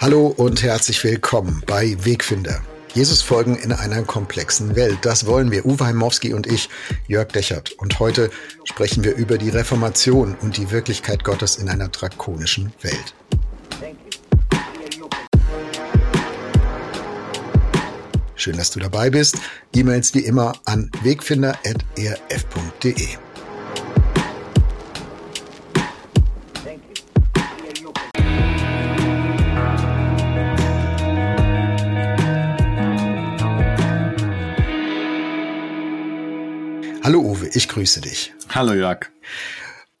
[0.00, 2.62] Hallo und herzlich willkommen bei Wegfinder.
[2.94, 4.96] Jesus folgen in einer komplexen Welt.
[5.02, 6.70] Das wollen wir, Uwe Heimowski und ich,
[7.06, 7.72] Jörg Dechert.
[7.72, 8.30] Und heute
[8.64, 13.14] sprechen wir über die Reformation und die Wirklichkeit Gottes in einer drakonischen Welt.
[18.36, 19.36] Schön, dass du dabei bist.
[19.74, 23.08] E-Mails wie immer an wegfinder.erf.de.
[37.10, 38.32] Hallo Uwe, ich grüße dich.
[38.50, 39.10] Hallo Jörg.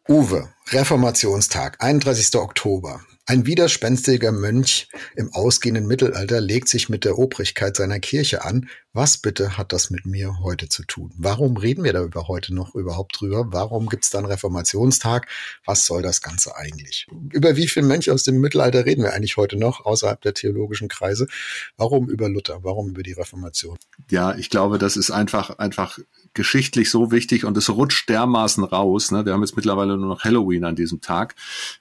[0.08, 2.36] Uwe, Reformationstag, 31.
[2.36, 3.00] Oktober.
[3.30, 8.68] Ein widerspenstiger Mönch im ausgehenden Mittelalter legt sich mit der Obrigkeit seiner Kirche an.
[8.92, 11.12] Was bitte hat das mit mir heute zu tun?
[11.16, 13.46] Warum reden wir da über heute noch überhaupt drüber?
[13.52, 15.28] Warum gibt es dann Reformationstag?
[15.64, 17.06] Was soll das Ganze eigentlich?
[17.30, 20.88] Über wie viele Mönche aus dem Mittelalter reden wir eigentlich heute noch außerhalb der theologischen
[20.88, 21.28] Kreise?
[21.76, 22.64] Warum über Luther?
[22.64, 23.78] Warum über die Reformation?
[24.10, 26.00] Ja, ich glaube, das ist einfach, einfach
[26.34, 29.12] geschichtlich so wichtig und es rutscht dermaßen raus.
[29.12, 29.24] Ne?
[29.24, 31.36] Wir haben jetzt mittlerweile nur noch Halloween an diesem Tag.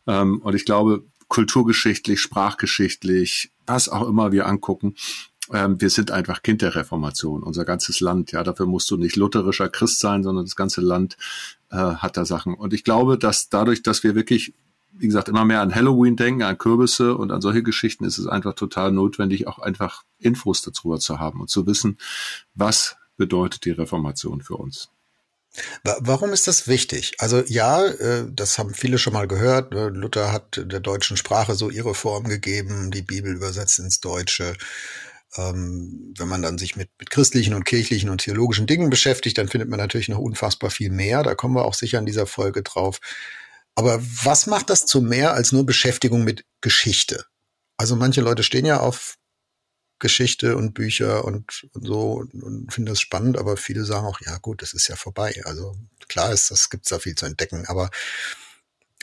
[0.06, 4.96] Ähm, und ich glaube, kulturgeschichtlich, sprachgeschichtlich, was auch immer wir angucken,
[5.52, 8.32] ähm, wir sind einfach Kind der Reformation, unser ganzes Land.
[8.32, 11.18] Ja, dafür musst du nicht lutherischer Christ sein, sondern das ganze Land
[11.72, 12.54] äh, hat da Sachen.
[12.54, 14.54] Und ich glaube, dass dadurch, dass wir wirklich
[14.92, 18.28] wie gesagt, immer mehr an Halloween denken, an Kürbisse und an solche Geschichten, ist es
[18.28, 21.98] einfach total notwendig, auch einfach Infos darüber zu haben und zu wissen,
[22.54, 24.90] was bedeutet die Reformation für uns.
[25.84, 27.16] Warum ist das wichtig?
[27.18, 29.74] Also ja, äh, das haben viele schon mal gehört.
[29.74, 29.90] Ne?
[29.90, 34.56] Luther hat der deutschen Sprache so ihre Form gegeben, die Bibel übersetzt ins Deutsche.
[35.38, 39.48] Ähm, wenn man dann sich mit, mit christlichen und kirchlichen und theologischen Dingen beschäftigt, dann
[39.48, 41.24] findet man natürlich noch unfassbar viel mehr.
[41.24, 43.00] Da kommen wir auch sicher in dieser Folge drauf.
[43.76, 47.26] Aber was macht das zu mehr als nur Beschäftigung mit Geschichte?
[47.78, 49.16] Also manche Leute stehen ja auf
[50.00, 54.20] Geschichte und Bücher und, und so und, und finde das spannend, aber viele sagen auch,
[54.22, 55.42] ja gut, das ist ja vorbei.
[55.46, 55.76] Also
[56.08, 57.90] klar ist, das gibt's da viel zu entdecken, aber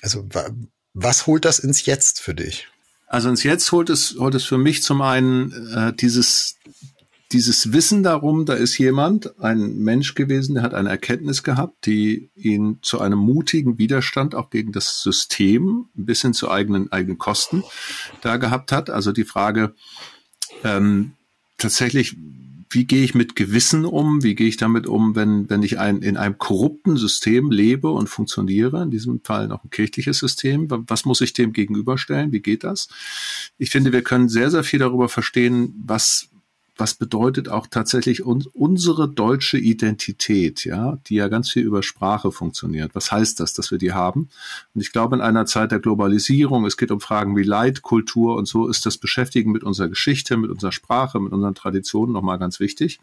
[0.02, 0.26] also
[0.94, 2.68] was holt das ins Jetzt für dich?
[3.06, 6.56] Also ins Jetzt holt es, holt es für mich zum einen äh, dieses,
[7.32, 12.30] dieses Wissen darum, da ist jemand, ein Mensch gewesen, der hat eine Erkenntnis gehabt, die
[12.34, 17.62] ihn zu einem mutigen Widerstand auch gegen das System, ein bisschen zu eigenen, eigenen Kosten
[18.22, 18.90] da gehabt hat.
[18.90, 19.74] Also die Frage,
[20.64, 21.12] ähm,
[21.58, 22.16] tatsächlich,
[22.70, 24.22] wie gehe ich mit Gewissen um?
[24.22, 28.08] Wie gehe ich damit um, wenn, wenn ich ein, in einem korrupten System lebe und
[28.08, 28.82] funktioniere?
[28.82, 30.66] In diesem Fall noch ein kirchliches System.
[30.68, 32.32] Was muss ich dem gegenüberstellen?
[32.32, 32.88] Wie geht das?
[33.58, 36.28] Ich finde, wir können sehr, sehr viel darüber verstehen, was,
[36.76, 42.32] was bedeutet auch tatsächlich uns, unsere deutsche Identität, ja, die ja ganz viel über Sprache
[42.32, 42.94] funktioniert.
[42.94, 44.28] Was heißt das, dass wir die haben?
[44.74, 48.36] Und ich glaube, in einer Zeit der Globalisierung, es geht um Fragen wie Leid, Kultur
[48.36, 52.38] und so, ist das Beschäftigen mit unserer Geschichte, mit unserer Sprache, mit unseren Traditionen nochmal
[52.38, 53.00] ganz wichtig.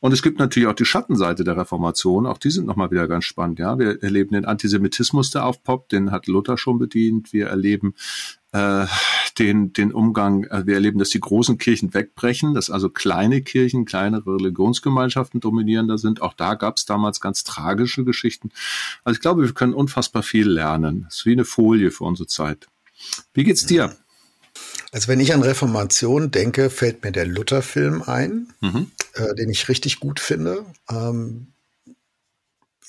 [0.00, 3.24] Und es gibt natürlich auch die Schattenseite der Reformation, auch die sind nochmal wieder ganz
[3.24, 3.58] spannend.
[3.58, 7.32] Ja, wir erleben den Antisemitismus, der aufpoppt, den hat Luther schon bedient.
[7.32, 7.94] Wir erleben
[8.52, 8.86] äh,
[9.38, 13.84] den, den Umgang, äh, wir erleben, dass die großen Kirchen wegbrechen, dass also kleine Kirchen,
[13.86, 16.22] kleinere Religionsgemeinschaften dominierender sind.
[16.22, 18.50] Auch da gab es damals ganz tragische Geschichten.
[19.02, 21.06] Also ich glaube, wir können unfassbar viel lernen.
[21.08, 22.68] Es ist wie eine Folie für unsere Zeit.
[23.34, 23.96] Wie geht's dir?
[24.92, 28.90] Also wenn ich an Reformation denke, fällt mir der Luther-Film ein, mhm.
[29.14, 30.64] äh, den ich richtig gut finde.
[30.90, 31.52] Ähm,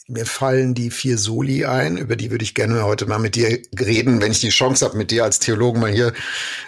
[0.10, 3.62] mir fallen die vier Soli ein, über die würde ich gerne heute mal mit dir
[3.80, 6.14] reden, wenn ich die Chance habe, mit dir als Theologen mal hier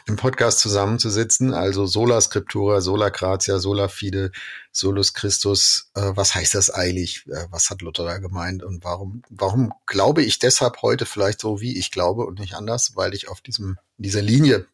[0.05, 1.53] im Podcast zusammenzusitzen.
[1.53, 4.31] Also Sola Scriptura, Sola Gratia, Sola Fide,
[4.71, 5.89] Solus Christus.
[5.95, 7.25] Äh, was heißt das eigentlich?
[7.27, 8.61] Äh, was hat Luther da gemeint?
[8.61, 12.95] Und warum, warum glaube ich deshalb heute vielleicht so, wie ich glaube und nicht anders?
[12.95, 14.67] Weil ich auf diesem, dieser Linie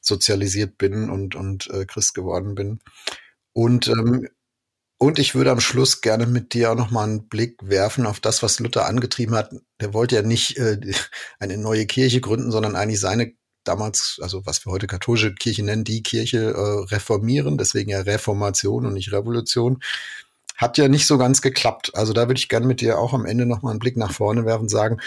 [0.00, 2.80] sozialisiert bin und, und äh, Christ geworden bin.
[3.52, 4.28] Und ähm,
[5.02, 8.20] und ich würde am Schluss gerne mit dir auch noch mal einen Blick werfen auf
[8.20, 9.50] das, was Luther angetrieben hat.
[9.80, 10.78] Der wollte ja nicht äh,
[11.38, 13.32] eine neue Kirche gründen, sondern eigentlich seine
[13.64, 18.84] damals, also was wir heute katholische Kirche nennen, die Kirche äh, reformieren, deswegen ja Reformation
[18.84, 19.82] und nicht Revolution.
[20.58, 21.92] Hat ja nicht so ganz geklappt.
[21.94, 24.12] Also da würde ich gerne mit dir auch am Ende noch mal einen Blick nach
[24.12, 25.00] vorne werfen und sagen,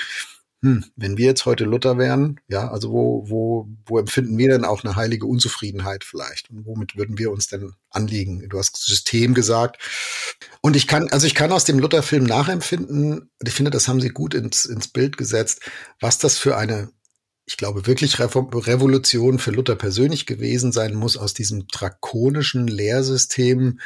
[0.64, 4.64] hm, wenn wir jetzt heute Luther wären, ja, also wo, wo, wo empfinden wir denn
[4.64, 6.50] auch eine heilige Unzufriedenheit vielleicht?
[6.50, 8.48] Und womit würden wir uns denn anliegen?
[8.48, 9.82] Du hast System gesagt.
[10.62, 14.08] Und ich kann, also ich kann aus dem Luther-Film nachempfinden, ich finde, das haben sie
[14.08, 15.60] gut ins, ins Bild gesetzt,
[16.00, 16.94] was das für eine,
[17.46, 23.82] ich glaube, wirklich Revolution für Luther persönlich gewesen sein muss, aus diesem drakonischen Lehrsystem,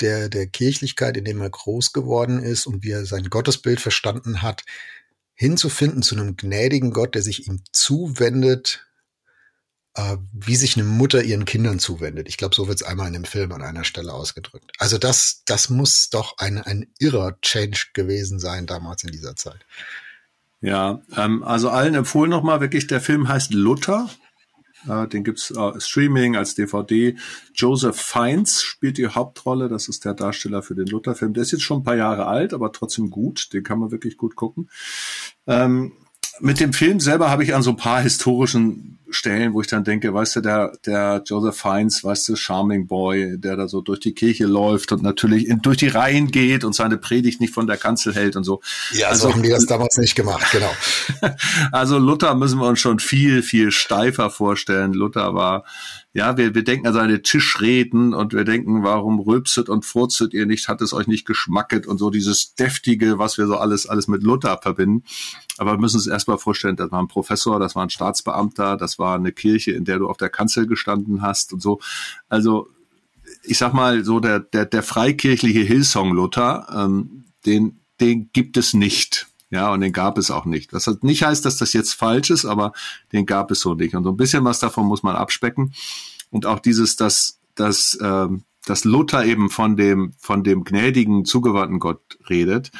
[0.00, 4.42] der, der Kirchlichkeit, in dem er groß geworden ist und wie er sein Gottesbild verstanden
[4.42, 4.64] hat,
[5.36, 8.86] hinzufinden zu einem gnädigen Gott, der sich ihm zuwendet,
[9.94, 12.28] äh, wie sich eine Mutter ihren Kindern zuwendet.
[12.28, 14.72] Ich glaube, so wird es einmal in dem Film an einer Stelle ausgedrückt.
[14.78, 19.64] Also das, das muss doch ein, ein irrer Change gewesen sein damals in dieser Zeit.
[20.60, 24.10] Ja, ähm, also allen empfohlen nochmal wirklich, der Film heißt Luther.
[24.88, 27.16] Äh, den gibt's äh, Streaming als DVD.
[27.54, 29.68] Joseph Fiennes spielt die Hauptrolle.
[29.68, 31.34] Das ist der Darsteller für den Luther-Film.
[31.34, 33.52] Der ist jetzt schon ein paar Jahre alt, aber trotzdem gut.
[33.52, 34.68] Den kann man wirklich gut gucken.
[35.46, 35.92] Ähm,
[36.40, 39.84] mit dem Film selber habe ich an so ein paar historischen Stellen, wo ich dann
[39.84, 44.00] denke, weißt du, der, der Joseph Fiennes, weißt du, Charming Boy, der da so durch
[44.00, 47.66] die Kirche läuft und natürlich in, durch die Reihen geht und seine Predigt nicht von
[47.66, 48.60] der Kanzel hält und so.
[48.92, 50.70] Ja, also, so haben die das damals nicht gemacht, genau.
[51.72, 54.92] also Luther müssen wir uns schon viel, viel steifer vorstellen.
[54.92, 55.64] Luther war
[56.16, 60.46] ja, wir, wir denken an seine Tischreden und wir denken, warum rülpset und furzet ihr
[60.46, 64.08] nicht, hat es euch nicht geschmacket und so dieses deftige, was wir so alles, alles
[64.08, 65.04] mit Luther verbinden.
[65.58, 68.95] Aber wir müssen uns erstmal vorstellen, das war ein Professor, das war ein Staatsbeamter, das
[68.98, 71.80] war eine Kirche, in der du auf der Kanzel gestanden hast und so.
[72.28, 72.68] Also,
[73.42, 78.74] ich sag mal, so der, der, der freikirchliche Hillsong Luther, ähm, den, den gibt es
[78.74, 79.28] nicht.
[79.50, 80.72] Ja, und den gab es auch nicht.
[80.72, 82.72] Was nicht heißt, dass das jetzt falsch ist, aber
[83.12, 83.94] den gab es so nicht.
[83.94, 85.72] Und so ein bisschen was davon muss man abspecken.
[86.30, 91.78] Und auch dieses, dass, dass, ähm, dass Luther eben von dem, von dem gnädigen, zugewandten
[91.78, 92.72] Gott redet,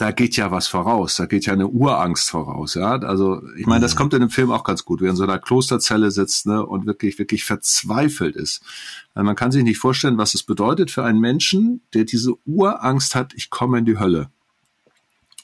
[0.00, 2.92] da geht ja was voraus, da geht ja eine Urangst voraus, ja.
[2.92, 3.98] Also ich meine, das mhm.
[3.98, 6.86] kommt in dem Film auch ganz gut, er in so einer Klosterzelle sitzt ne, und
[6.86, 8.62] wirklich, wirklich verzweifelt ist.
[9.12, 13.14] Weil man kann sich nicht vorstellen, was es bedeutet für einen Menschen, der diese Urangst
[13.14, 14.30] hat, ich komme in die Hölle.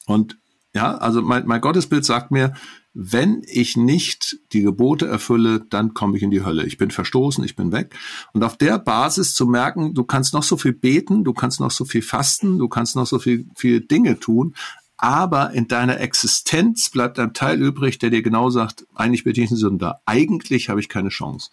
[0.06, 0.38] Und
[0.72, 2.54] ja, also mein, mein Gottesbild sagt mir,
[2.98, 6.64] wenn ich nicht die Gebote erfülle, dann komme ich in die Hölle.
[6.64, 7.94] Ich bin verstoßen, ich bin weg.
[8.32, 11.70] Und auf der Basis zu merken, du kannst noch so viel beten, du kannst noch
[11.70, 14.54] so viel fasten, du kannst noch so viel, viel Dinge tun,
[14.96, 19.50] aber in deiner Existenz bleibt ein Teil übrig, der dir genau sagt, eigentlich bin ich
[19.50, 20.00] ein Sünder.
[20.06, 21.50] Eigentlich habe ich keine Chance.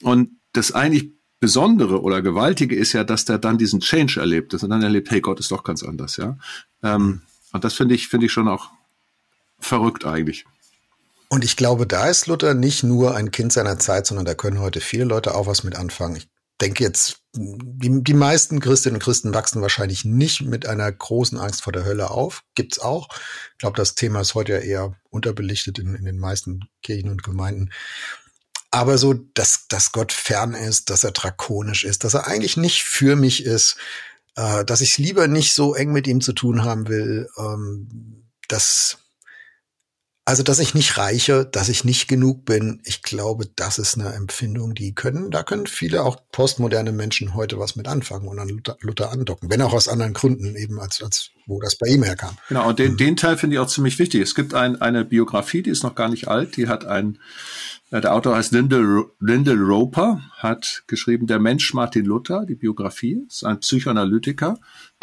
[0.00, 1.10] Und das eigentlich
[1.40, 5.10] Besondere oder Gewaltige ist ja, dass der dann diesen Change erlebt, dass er dann erlebt,
[5.10, 6.38] hey, Gott ist doch ganz anders, ja.
[6.84, 8.70] Ähm, und das finde ich, finde ich schon auch
[9.58, 10.44] verrückt eigentlich.
[11.32, 14.60] Und ich glaube, da ist Luther nicht nur ein Kind seiner Zeit, sondern da können
[14.60, 16.16] heute viele Leute auch was mit anfangen.
[16.16, 16.28] Ich
[16.60, 21.62] denke jetzt, die, die meisten Christinnen und Christen wachsen wahrscheinlich nicht mit einer großen Angst
[21.62, 22.42] vor der Hölle auf.
[22.54, 23.08] Gibt's auch.
[23.52, 27.22] Ich glaube, das Thema ist heute ja eher unterbelichtet in, in den meisten Kirchen und
[27.22, 27.70] Gemeinden.
[28.70, 32.82] Aber so, dass, dass Gott fern ist, dass er drakonisch ist, dass er eigentlich nicht
[32.82, 33.78] für mich ist,
[34.36, 38.98] äh, dass ich lieber nicht so eng mit ihm zu tun haben will, ähm, dass
[40.24, 44.12] also, dass ich nicht reiche, dass ich nicht genug bin, ich glaube, das ist eine
[44.14, 48.48] Empfindung, die können, da können viele auch postmoderne Menschen heute was mit anfangen und an
[48.48, 52.02] Luther, Luther andocken, wenn auch aus anderen Gründen eben als, als wo das bei ihm
[52.02, 52.36] herkam.
[52.48, 52.96] Genau, und den, mhm.
[52.96, 54.22] den Teil finde ich auch ziemlich wichtig.
[54.22, 57.18] Es gibt ein, eine Biografie, die ist noch gar nicht alt, die hat ein
[58.00, 63.44] der Autor heißt Lyndall, Lyndall Roper, hat geschrieben Der Mensch Martin Luther, die Biografie, ist
[63.44, 64.58] ein Psychoanalytiker.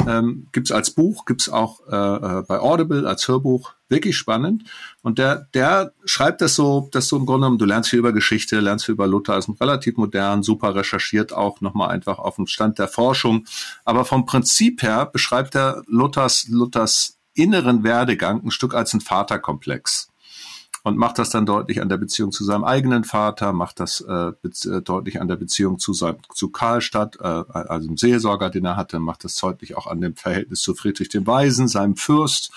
[0.08, 4.64] Ähm, gibt's als Buch, gibt's auch äh, äh, bei Audible als Hörbuch, wirklich spannend.
[5.02, 8.12] Und der, der schreibt das so, das so im Grunde genommen, du lernst viel über
[8.12, 12.48] Geschichte, lernst viel über Luther, ist relativ modern, super recherchiert auch nochmal einfach auf dem
[12.48, 13.44] Stand der Forschung.
[13.84, 15.84] Aber vom Prinzip her beschreibt er
[16.30, 20.08] Luthers, Luthers inneren Werdegang ein Stück als ein Vaterkomplex
[20.82, 24.32] und macht das dann deutlich an der Beziehung zu seinem eigenen Vater, macht das äh,
[24.42, 28.76] äh, deutlich an der Beziehung zu, sein, zu Karlstadt, äh, also dem Seelsorger, den er
[28.76, 32.50] hatte, macht das deutlich auch an dem Verhältnis zu Friedrich dem Weisen, seinem Fürst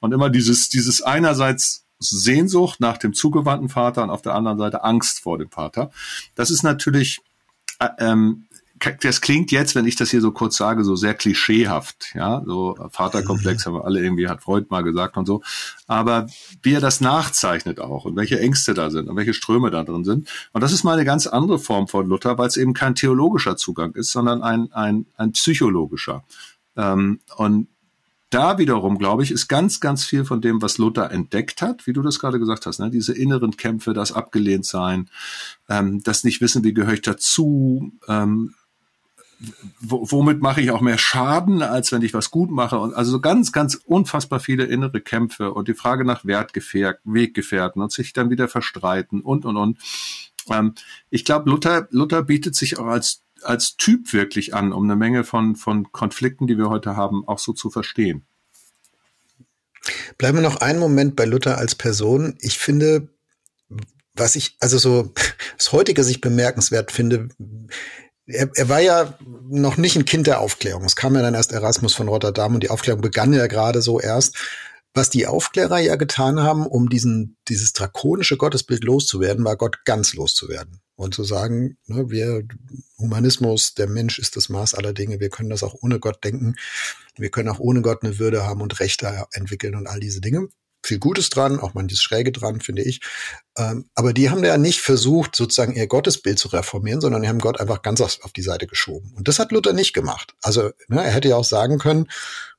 [0.00, 4.84] und immer dieses, dieses einerseits Sehnsucht nach dem zugewandten Vater und auf der anderen Seite
[4.84, 5.90] Angst vor dem Vater.
[6.34, 7.20] Das ist natürlich
[7.78, 8.46] äh, ähm,
[9.00, 12.76] das klingt jetzt, wenn ich das hier so kurz sage, so sehr klischeehaft, ja, so
[12.90, 15.42] Vaterkomplex haben wir alle irgendwie, hat Freud mal gesagt und so.
[15.86, 16.26] Aber
[16.62, 20.04] wie er das nachzeichnet auch und welche Ängste da sind und welche Ströme da drin
[20.04, 20.28] sind.
[20.52, 23.56] Und das ist mal eine ganz andere Form von Luther, weil es eben kein theologischer
[23.56, 26.24] Zugang ist, sondern ein, ein, ein psychologischer.
[26.76, 27.68] Ähm, und
[28.30, 31.92] da wiederum, glaube ich, ist ganz, ganz viel von dem, was Luther entdeckt hat, wie
[31.92, 32.90] du das gerade gesagt hast, ne?
[32.90, 35.08] diese inneren Kämpfe, das Abgelehntsein,
[35.68, 38.54] ähm, das nicht wissen, wie gehöre ich dazu, ähm,
[39.80, 42.78] womit mache ich auch mehr Schaden, als wenn ich was gut mache.
[42.78, 47.82] Und also so ganz, ganz unfassbar viele innere Kämpfe und die Frage nach Wertgefähr Weggefährten
[47.82, 49.78] und sich dann wieder verstreiten und, und, und.
[50.50, 50.74] Ähm,
[51.10, 55.24] ich glaube, Luther, Luther bietet sich auch als, als Typ wirklich an, um eine Menge
[55.24, 58.24] von, von Konflikten, die wir heute haben, auch so zu verstehen.
[60.18, 62.36] Bleiben wir noch einen Moment bei Luther als Person.
[62.40, 63.08] Ich finde,
[64.14, 65.12] was ich, also so
[65.58, 67.28] aus heutiger Sicht bemerkenswert finde,
[68.26, 70.84] er, er war ja noch nicht ein Kind der Aufklärung.
[70.84, 74.00] Es kam ja dann erst Erasmus von Rotterdam und die Aufklärung begann ja gerade so
[74.00, 74.36] erst.
[74.94, 80.14] was die Aufklärer ja getan haben, um diesen, dieses drakonische Gottesbild loszuwerden, war Gott ganz
[80.14, 80.80] loszuwerden.
[80.94, 82.44] Und zu sagen, ne, wir,
[82.98, 86.54] Humanismus, der Mensch ist das Maß aller Dinge, wir können das auch ohne Gott denken,
[87.16, 90.48] wir können auch ohne Gott eine Würde haben und Rechte entwickeln und all diese Dinge.
[90.84, 93.00] Viel Gutes dran, auch manches Schräge dran, finde ich.
[93.56, 97.38] Ähm, aber die haben ja nicht versucht, sozusagen ihr Gottesbild zu reformieren, sondern die haben
[97.38, 99.12] Gott einfach ganz auf, die Seite geschoben.
[99.16, 100.34] Und das hat Luther nicht gemacht.
[100.42, 102.08] Also ne, er hätte ja auch sagen können,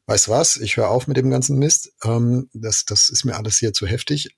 [0.07, 3.57] weißt was, ich höre auf mit dem ganzen Mist, ähm, das, das ist mir alles
[3.57, 4.35] hier zu heftig.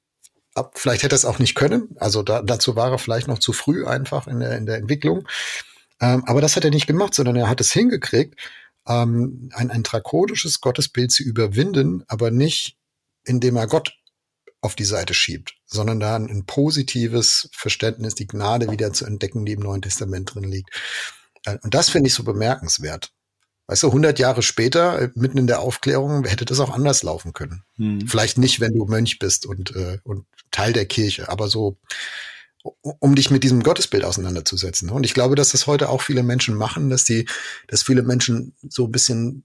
[0.54, 3.40] Ab, vielleicht hätte er es auch nicht können, also da, dazu war er vielleicht noch
[3.40, 5.28] zu früh einfach in der, in der Entwicklung.
[6.02, 8.40] Ähm, aber das hat er nicht gemacht, sondern er hat es hingekriegt,
[8.88, 12.78] ähm, ein, ein drakonisches Gottesbild zu überwinden, aber nicht,
[13.28, 13.94] indem er Gott
[14.62, 19.54] auf die Seite schiebt, sondern da ein, positives Verständnis, die Gnade wieder zu entdecken, die
[19.54, 20.72] im Neuen Testament drin liegt.
[21.46, 23.12] Äh, und das finde ich so bemerkenswert.
[23.68, 27.34] Weißt du, 100 Jahre später, äh, mitten in der Aufklärung, hätte das auch anders laufen
[27.34, 27.64] können.
[27.76, 28.08] Hm.
[28.08, 31.78] Vielleicht nicht, wenn du Mönch bist und, äh, und Teil der Kirche, aber so,
[32.82, 34.90] um dich mit diesem Gottesbild auseinanderzusetzen.
[34.90, 37.28] Und ich glaube, dass das heute auch viele Menschen machen, dass die,
[37.68, 39.44] dass viele Menschen so ein bisschen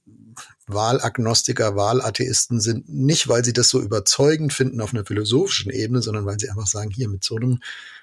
[0.67, 6.27] Wahlagnostiker, Wahlatheisten sind, nicht weil sie das so überzeugend finden auf einer philosophischen Ebene, sondern
[6.27, 7.61] weil sie einfach sagen, hier mit so einem,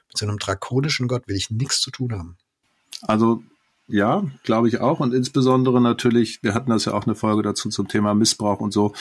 [0.07, 2.38] mit so einem drakonischen Gott will ich nichts zu tun haben.
[3.01, 3.43] Also
[3.88, 5.00] ja, glaube ich auch.
[5.00, 8.71] Und insbesondere natürlich, wir hatten das ja auch eine Folge dazu zum Thema Missbrauch und
[8.71, 8.93] so,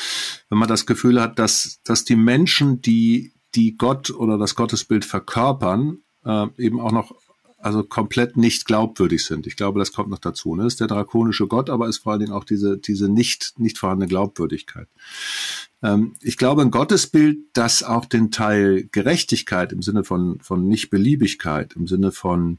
[0.49, 5.05] wenn man das Gefühl hat, dass, dass die Menschen, die, die Gott oder das Gottesbild
[5.05, 7.15] verkörpern, äh, eben auch noch
[7.59, 9.47] also komplett nicht glaubwürdig sind.
[9.47, 10.55] Ich glaube, das kommt noch dazu.
[10.55, 10.67] Ne?
[10.67, 14.09] Ist der drakonische Gott, aber ist vor allen Dingen auch diese, diese nicht, nicht vorhandene
[14.09, 14.89] Glaubwürdigkeit.
[15.83, 21.75] Ähm, ich glaube, ein Gottesbild, das auch den Teil Gerechtigkeit im Sinne von, von Nichtbeliebigkeit,
[21.75, 22.59] im Sinne von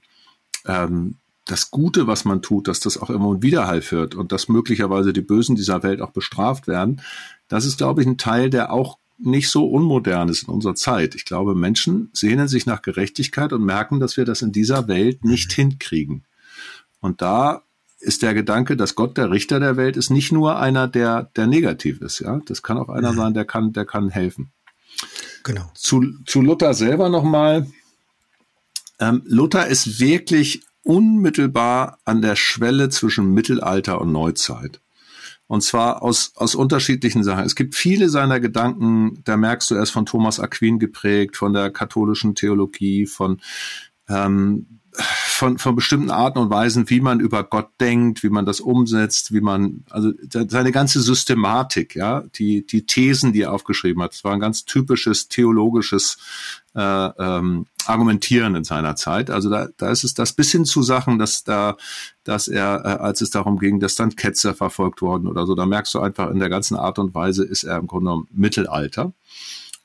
[0.65, 1.15] ähm,
[1.45, 5.13] das Gute, was man tut, dass das auch immer ein Widerhall führt und dass möglicherweise
[5.13, 7.01] die Bösen dieser Welt auch bestraft werden,
[7.47, 11.15] das ist, glaube ich, ein Teil, der auch nicht so unmodern ist in unserer Zeit.
[11.15, 15.25] Ich glaube, Menschen sehnen sich nach Gerechtigkeit und merken, dass wir das in dieser Welt
[15.25, 16.23] nicht hinkriegen.
[17.01, 17.63] Und da
[17.99, 21.47] ist der Gedanke, dass Gott der Richter der Welt ist, nicht nur einer, der, der
[21.47, 22.39] negativ ist, ja.
[22.45, 23.17] Das kann auch einer mhm.
[23.17, 24.51] sein, der kann, der kann helfen.
[25.43, 25.69] Genau.
[25.75, 27.67] Zu, zu Luther selber nochmal.
[28.99, 34.79] Ähm, Luther ist wirklich unmittelbar an der Schwelle zwischen Mittelalter und Neuzeit.
[35.49, 37.43] Und zwar aus, aus unterschiedlichen Sachen.
[37.43, 41.53] Es gibt viele seiner Gedanken, da merkst du, er ist von Thomas Aquin geprägt, von
[41.53, 43.41] der katholischen Theologie, von
[44.07, 48.59] ähm, von, von bestimmten Arten und Weisen, wie man über Gott denkt, wie man das
[48.59, 54.13] umsetzt, wie man, also seine ganze Systematik, ja, die, die Thesen, die er aufgeschrieben hat,
[54.13, 56.17] das war ein ganz typisches theologisches
[56.75, 59.29] äh, ähm, Argumentieren in seiner Zeit.
[59.29, 61.75] Also da, da ist es das bis hin zu Sachen, dass da,
[62.23, 65.65] dass er, äh, als es darum ging, dass dann Ketzer verfolgt wurden oder so, da
[65.65, 69.13] merkst du einfach in der ganzen Art und Weise ist er im Grunde genommen Mittelalter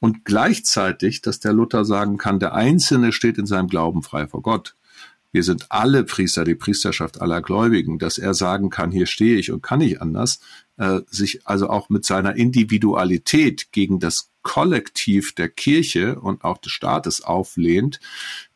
[0.01, 4.43] und gleichzeitig, dass der Luther sagen kann, der Einzelne steht in seinem Glauben frei vor
[4.43, 4.75] Gott
[5.35, 9.51] wir sind alle Priester, die Priesterschaft aller Gläubigen, dass er sagen kann, hier stehe ich
[9.51, 10.39] und kann nicht anders,
[10.77, 16.71] äh, sich also auch mit seiner Individualität gegen das Kollektiv der Kirche und auch des
[16.71, 17.99] Staates auflehnt,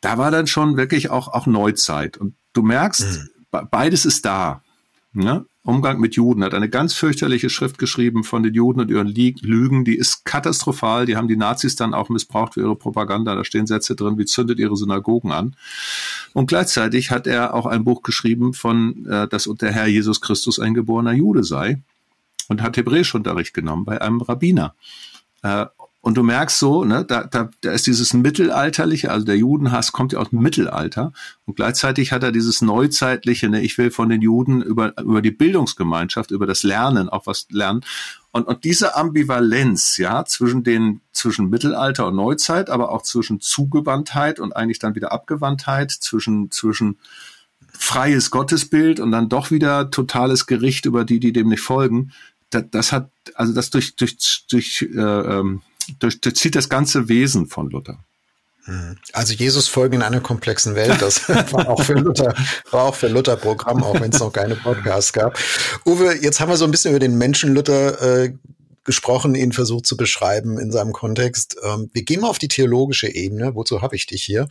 [0.01, 2.17] da war dann schon wirklich auch, auch Neuzeit.
[2.17, 3.69] Und du merkst, mhm.
[3.73, 4.63] beides ist da.
[5.13, 5.47] Ne?
[5.65, 9.85] Umgang mit Juden, hat eine ganz fürchterliche Schrift geschrieben von den Juden und ihren Lügen,
[9.85, 13.67] die ist katastrophal, die haben die Nazis dann auch missbraucht für ihre Propaganda, da stehen
[13.67, 15.57] Sätze drin, wie zündet ihre Synagogen an.
[16.33, 20.59] Und gleichzeitig hat er auch ein Buch geschrieben von, äh, dass der Herr Jesus Christus
[20.59, 21.83] ein geborener Jude sei
[22.49, 24.75] und hat Hebräischunterricht genommen bei einem Rabbiner.
[25.43, 25.67] Äh,
[26.09, 30.15] und du merkst so, ne, da, da, da ist dieses Mittelalterliche, also der Judenhass kommt
[30.15, 31.13] ja aus dem Mittelalter
[31.45, 35.33] und gleichzeitig hat er dieses Neuzeitliche, ne, ich will von den Juden über, über die
[35.33, 37.83] Bildungsgemeinschaft, über das Lernen auch was lernen.
[38.31, 44.41] Und, und diese Ambivalenz, ja, zwischen den, zwischen Mittelalter und Neuzeit, aber auch zwischen Zugewandtheit
[44.41, 46.97] und eigentlich dann wieder Abgewandtheit, zwischen, zwischen
[47.69, 52.13] freies Gottesbild und dann doch wieder totales Gericht über die, die dem nicht folgen,
[52.49, 55.61] das, das hat, also das durch, durch, durch äh, ähm,
[55.99, 57.99] durchzieht das ganze Wesen von Luther.
[58.67, 58.97] Mhm.
[59.13, 62.35] Also Jesus folgen in einer komplexen Welt, das war auch für Luther,
[62.71, 65.39] war auch für Luther Programm, auch wenn es noch keine Podcasts gab.
[65.87, 68.35] Uwe, jetzt haben wir so ein bisschen über den Menschen Luther äh,
[68.85, 71.57] gesprochen, ihn versucht zu beschreiben in seinem Kontext.
[71.63, 73.55] Ähm, wir gehen mal auf die theologische Ebene.
[73.55, 74.49] Wozu habe ich dich hier?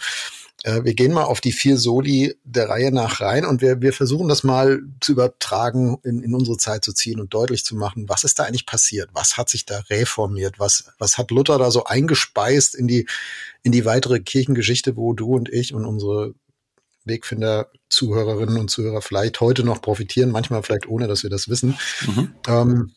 [0.64, 3.94] Äh, wir gehen mal auf die vier Soli der Reihe nach rein und wir, wir
[3.94, 8.10] versuchen das mal zu übertragen, in, in unsere Zeit zu ziehen und deutlich zu machen,
[8.10, 9.10] was ist da eigentlich passiert?
[9.14, 10.60] Was hat sich da reformiert?
[10.60, 13.08] Was, was hat Luther da so eingespeist in die,
[13.64, 16.34] in die weitere Kirchengeschichte, wo du und ich und unsere
[17.06, 21.78] Wegfinder, Zuhörerinnen und Zuhörer vielleicht heute noch profitieren, manchmal vielleicht ohne, dass wir das wissen.
[22.06, 22.36] Mhm.
[22.48, 22.92] Ähm,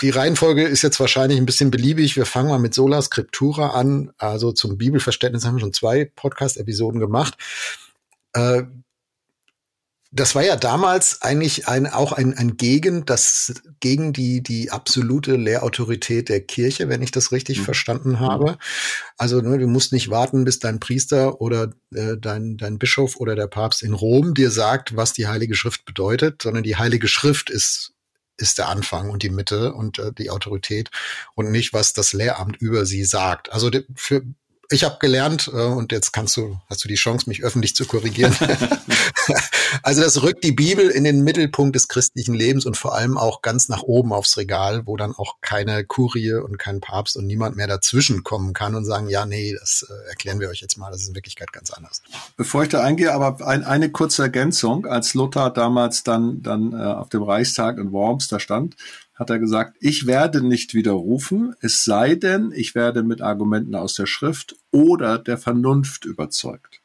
[0.00, 2.16] die Reihenfolge ist jetzt wahrscheinlich ein bisschen beliebig.
[2.16, 4.12] Wir fangen mal mit Sola Scriptura an.
[4.18, 7.36] Also zum Bibelverständnis haben wir schon zwei Podcast-Episoden gemacht.
[8.34, 8.64] Äh,
[10.12, 15.36] das war ja damals eigentlich ein, auch ein, ein Gegen, das, gegen die, die absolute
[15.36, 17.64] Lehrautorität der Kirche, wenn ich das richtig mhm.
[17.64, 18.56] verstanden habe.
[19.18, 23.34] Also ne, du musst nicht warten, bis dein Priester oder äh, dein, dein Bischof oder
[23.34, 27.50] der Papst in Rom dir sagt, was die Heilige Schrift bedeutet, sondern die Heilige Schrift
[27.50, 27.95] ist
[28.36, 30.90] ist der Anfang und die Mitte und äh, die Autorität
[31.34, 33.52] und nicht, was das Lehramt über sie sagt.
[33.52, 34.22] Also für
[34.70, 37.86] ich habe gelernt äh, und jetzt kannst du hast du die Chance mich öffentlich zu
[37.86, 38.34] korrigieren.
[39.82, 43.42] also das rückt die Bibel in den Mittelpunkt des christlichen Lebens und vor allem auch
[43.42, 47.56] ganz nach oben aufs Regal, wo dann auch keine Kurie und kein Papst und niemand
[47.56, 50.90] mehr dazwischen kommen kann und sagen, ja, nee, das äh, erklären wir euch jetzt mal,
[50.90, 52.02] das ist in Wirklichkeit ganz anders.
[52.36, 56.76] Bevor ich da eingehe, aber ein, eine kurze Ergänzung, als Luther damals dann dann äh,
[56.76, 58.76] auf dem Reichstag in Worms da stand,
[59.16, 63.94] hat er gesagt, ich werde nicht widerrufen, es sei denn, ich werde mit Argumenten aus
[63.94, 66.80] der Schrift oder der Vernunft überzeugt.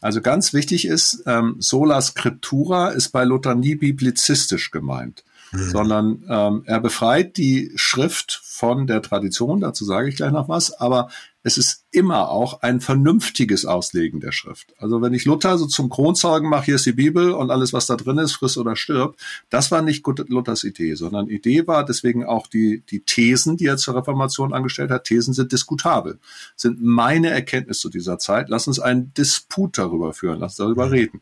[0.00, 5.70] Also ganz wichtig ist, ähm, sola scriptura ist bei Luther nie biblizistisch gemeint, mhm.
[5.70, 10.72] sondern ähm, er befreit die Schrift von der Tradition, dazu sage ich gleich noch was,
[10.72, 11.10] aber
[11.42, 14.74] es ist immer auch ein vernünftiges Auslegen der Schrift.
[14.78, 17.86] Also wenn ich Luther so zum Kronzeugen mache, hier ist die Bibel und alles, was
[17.86, 19.16] da drin ist, friss oder stirb,
[19.48, 23.78] das war nicht Luthers Idee, sondern Idee war deswegen auch die, die Thesen, die er
[23.78, 25.04] zur Reformation angestellt hat.
[25.04, 26.18] Thesen sind diskutabel,
[26.56, 28.50] sind meine Erkenntnis zu dieser Zeit.
[28.50, 30.92] Lass uns einen Disput darüber führen, lass uns darüber mhm.
[30.92, 31.20] reden.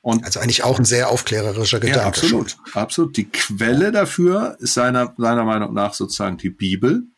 [0.00, 1.98] Und also eigentlich auch ein sehr aufklärerischer Gedanke.
[1.98, 2.74] Ja, absolut, schon.
[2.74, 3.16] absolut.
[3.16, 7.08] Die Quelle dafür ist seiner, seiner Meinung nach sozusagen die Bibel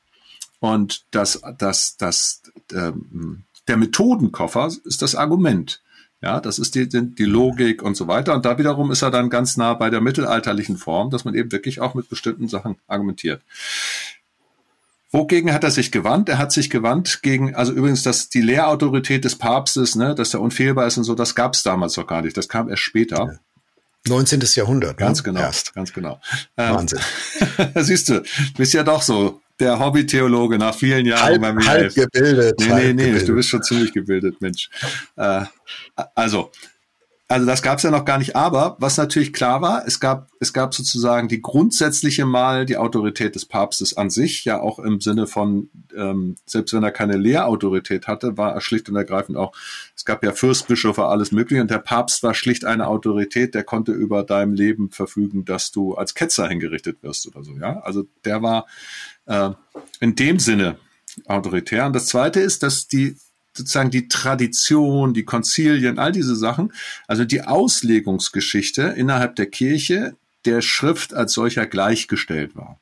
[0.60, 5.82] und das, das, das, ähm, der Methodenkoffer ist das Argument.
[6.20, 8.34] Ja, das ist die, die Logik und so weiter.
[8.34, 11.52] Und da wiederum ist er dann ganz nah bei der mittelalterlichen Form, dass man eben
[11.52, 13.40] wirklich auch mit bestimmten Sachen argumentiert.
[15.12, 16.28] Wogegen hat er sich gewandt?
[16.28, 20.40] Er hat sich gewandt gegen, also übrigens, dass die Lehrautorität des Papstes, ne, dass er
[20.40, 22.36] unfehlbar ist und so, das gab es damals noch gar nicht.
[22.36, 23.38] Das kam erst später.
[24.06, 24.42] 19.
[24.54, 24.96] Jahrhundert.
[24.96, 25.24] Ganz ne?
[25.24, 25.40] genau.
[25.40, 25.74] Erst.
[25.74, 26.20] Ganz genau.
[26.56, 27.00] Ähm, Wahnsinn.
[27.76, 31.94] siehst du, du bist ja doch so der Hobby-Theologe nach vielen Jahren halb, beim halb
[31.94, 32.54] gebildet.
[32.60, 33.28] Nee, nee, nee, gebildet.
[33.28, 34.70] du bist schon ziemlich gebildet, Mensch.
[35.16, 35.44] Äh,
[36.14, 36.50] also,
[37.30, 38.36] also das gab es ja noch gar nicht.
[38.36, 43.34] Aber was natürlich klar war, es gab, es gab sozusagen die grundsätzliche Mal die Autorität
[43.34, 48.06] des Papstes an sich, ja auch im Sinne von, ähm, selbst wenn er keine Lehrautorität
[48.06, 49.52] hatte, war er schlicht und ergreifend auch,
[49.94, 53.92] es gab ja Fürstbischöfe, alles mögliche, und der Papst war schlicht eine Autorität, der konnte
[53.92, 57.80] über deinem Leben verfügen, dass du als Ketzer hingerichtet wirst oder so, ja.
[57.80, 58.64] Also der war
[59.28, 59.50] äh,
[60.00, 60.78] in dem Sinne
[61.26, 61.86] autoritär.
[61.86, 63.16] Und das Zweite ist, dass die
[63.54, 66.72] sozusagen die Tradition, die Konzilien, all diese Sachen,
[67.06, 72.78] also die Auslegungsgeschichte innerhalb der Kirche der Schrift als solcher gleichgestellt war.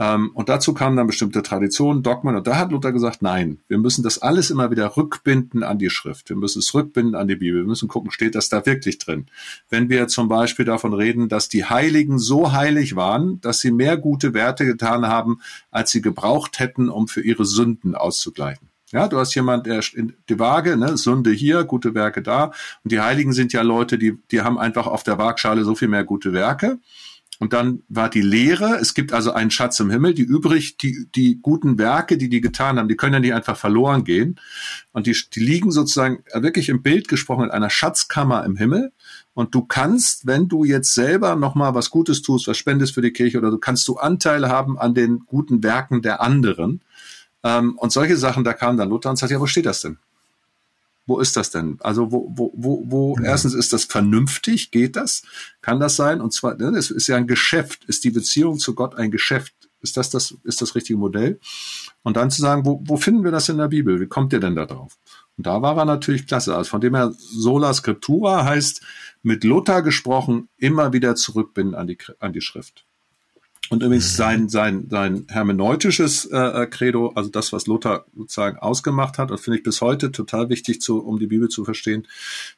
[0.00, 2.34] Ähm, und dazu kamen dann bestimmte Traditionen, Dogmen.
[2.34, 5.90] Und da hat Luther gesagt, nein, wir müssen das alles immer wieder rückbinden an die
[5.90, 6.30] Schrift.
[6.30, 7.60] Wir müssen es rückbinden an die Bibel.
[7.60, 9.26] Wir müssen gucken, steht das da wirklich drin?
[9.68, 13.98] Wenn wir zum Beispiel davon reden, dass die Heiligen so heilig waren, dass sie mehr
[13.98, 18.70] gute Werte getan haben, als sie gebraucht hätten, um für ihre Sünden auszugleichen.
[18.92, 22.46] Ja, du hast jemand, der in die Waage, ne, Sünde hier, gute Werke da.
[22.82, 25.88] Und die Heiligen sind ja Leute, die, die haben einfach auf der Waagschale so viel
[25.88, 26.78] mehr gute Werke.
[27.40, 31.06] Und dann war die Lehre, es gibt also einen Schatz im Himmel, die übrig, die,
[31.14, 34.38] die guten Werke, die die getan haben, die können ja nicht einfach verloren gehen.
[34.92, 38.92] Und die, die liegen sozusagen wirklich im Bild gesprochen in einer Schatzkammer im Himmel.
[39.32, 43.10] Und du kannst, wenn du jetzt selber nochmal was Gutes tust, was spendest für die
[43.10, 46.82] Kirche oder du kannst du Anteil haben an den guten Werken der anderen.
[47.42, 49.96] Ähm, und solche Sachen, da kam dann Luther und sagt, ja, wo steht das denn?
[51.06, 51.76] Wo ist das denn?
[51.80, 53.30] Also wo, wo, wo, wo ja.
[53.30, 54.70] erstens ist das vernünftig?
[54.70, 55.22] Geht das?
[55.60, 56.20] Kann das sein?
[56.20, 57.84] Und zwar, ne, es ist ja ein Geschäft.
[57.86, 59.54] Ist die Beziehung zu Gott ein Geschäft?
[59.82, 61.40] Ist das das, ist das richtige Modell?
[62.02, 63.98] Und dann zu sagen, wo, wo finden wir das in der Bibel?
[64.00, 64.98] Wie kommt ihr denn da drauf?
[65.36, 66.54] Und da war er natürlich klasse.
[66.54, 68.82] Also von dem her, Sola Scriptura heißt,
[69.22, 72.86] mit Luther gesprochen, immer wieder zurückbinden an die, an die Schrift.
[73.68, 74.16] Und übrigens mhm.
[74.16, 79.38] sein, sein, sein hermeneutisches äh, äh, Credo, also das, was Luther sozusagen ausgemacht hat, und
[79.38, 82.08] finde ich bis heute total wichtig, zu, um die Bibel zu verstehen,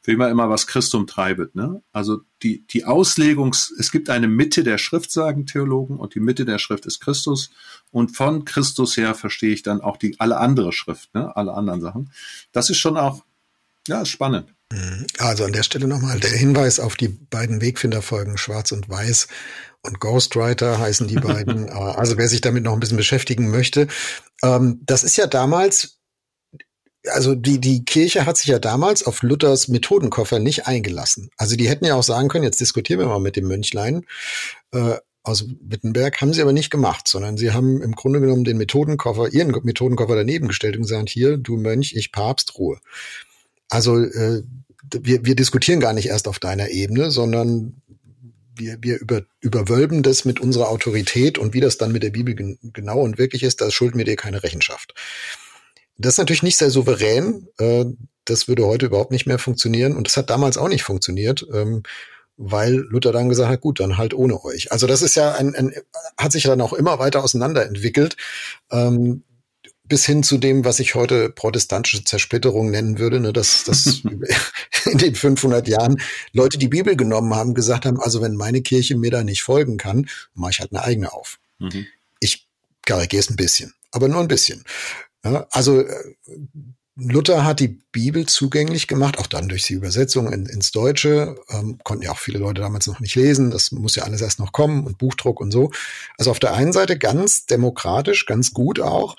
[0.01, 1.55] für immer immer, was Christum treibet.
[1.55, 1.83] Ne?
[1.93, 6.47] Also die, die Auslegung, es gibt eine Mitte der Schrift, sagen Theologen, und die Mitte
[6.47, 7.51] der Schrift ist Christus.
[7.91, 11.37] Und von Christus her verstehe ich dann auch die alle andere Schrift, ne?
[11.37, 12.11] alle anderen Sachen.
[12.53, 13.23] Das ist schon auch,
[13.87, 14.55] ja, spannend.
[14.73, 15.07] Mhm.
[15.19, 19.29] Also an der Stelle nochmal der Hinweis auf die beiden Wegfinderfolgen Schwarz und Weiß
[19.83, 21.69] und Ghostwriter heißen die beiden.
[21.73, 23.87] Äh, also wer sich damit noch ein bisschen beschäftigen möchte,
[24.43, 25.99] ähm, das ist ja damals,
[27.07, 31.31] also die, die Kirche hat sich ja damals auf Luthers Methodenkoffer nicht eingelassen.
[31.37, 34.07] Also die hätten ja auch sagen können, jetzt diskutieren wir mal mit dem Mönchlein.
[34.73, 38.57] Äh, aus Wittenberg, haben sie aber nicht gemacht, sondern sie haben im Grunde genommen den
[38.57, 42.81] Methodenkoffer, ihren Methodenkoffer daneben gestellt und gesagt, hier, du Mönch, ich Papst, Ruhe.
[43.73, 44.43] Also äh,
[44.91, 47.81] wir, wir diskutieren gar nicht erst auf deiner Ebene, sondern
[48.55, 52.35] wir, wir über, überwölben das mit unserer Autorität und wie das dann mit der Bibel
[52.35, 54.93] gen genau und wirklich ist, da schulden wir dir keine Rechenschaft.
[55.97, 57.49] Das ist natürlich nicht sehr souverän.
[57.59, 57.87] Äh,
[58.27, 59.97] das würde heute überhaupt nicht mehr funktionieren.
[59.97, 61.83] Und das hat damals auch nicht funktioniert, ähm,
[62.37, 64.71] weil Luther dann gesagt hat, gut, dann halt ohne euch.
[64.71, 65.73] Also das ist ja ein, ein
[66.19, 68.19] hat sich dann auch immer weiter auseinanderentwickelt.
[68.71, 69.25] Ähm,
[69.93, 74.01] bis hin zu dem, was ich heute protestantische Zersplitterung nennen würde, ne, dass, dass
[74.87, 76.01] in den 500 Jahren
[76.33, 79.77] Leute die Bibel genommen haben, gesagt haben, also wenn meine Kirche mir da nicht folgen
[79.77, 81.39] kann, mache ich halt eine eigene auf.
[81.59, 81.85] Mhm.
[82.21, 82.49] Ich
[82.87, 84.65] karikiere es ein bisschen, aber nur ein bisschen.
[85.23, 86.15] Ja, also äh,
[86.97, 91.37] Luther hat die Bibel zugänglich gemacht, auch dann durch die Übersetzung in, ins Deutsche.
[91.51, 93.51] Ähm, konnten ja auch viele Leute damals noch nicht lesen.
[93.51, 95.71] Das muss ja alles erst noch kommen und Buchdruck und so.
[96.17, 99.17] Also auf der einen Seite ganz demokratisch, ganz gut auch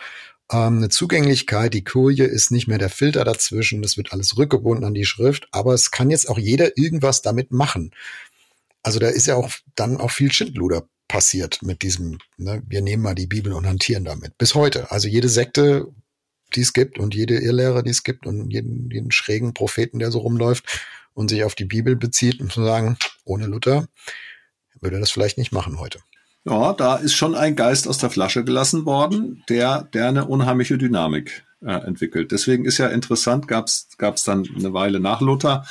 [0.51, 4.85] ähm, eine Zugänglichkeit, die Kurie ist nicht mehr der Filter dazwischen, das wird alles rückgebunden
[4.85, 7.91] an die Schrift, aber es kann jetzt auch jeder irgendwas damit machen.
[8.83, 13.03] Also da ist ja auch dann auch viel Schindluder passiert mit diesem, ne, wir nehmen
[13.03, 14.37] mal die Bibel und hantieren damit.
[14.37, 14.91] Bis heute.
[14.91, 15.87] Also jede Sekte,
[16.55, 20.11] die es gibt und jede Irrlehre, die es gibt und jeden, jeden schrägen Propheten, der
[20.11, 20.81] so rumläuft
[21.13, 23.87] und sich auf die Bibel bezieht, und zu sagen, ohne Luther
[24.81, 25.99] würde das vielleicht nicht machen heute.
[26.45, 30.77] Ja, da ist schon ein Geist aus der Flasche gelassen worden, der, der eine unheimliche
[30.77, 32.31] Dynamik äh, entwickelt.
[32.31, 35.65] Deswegen ist ja interessant, gab es dann eine Weile nach Luther,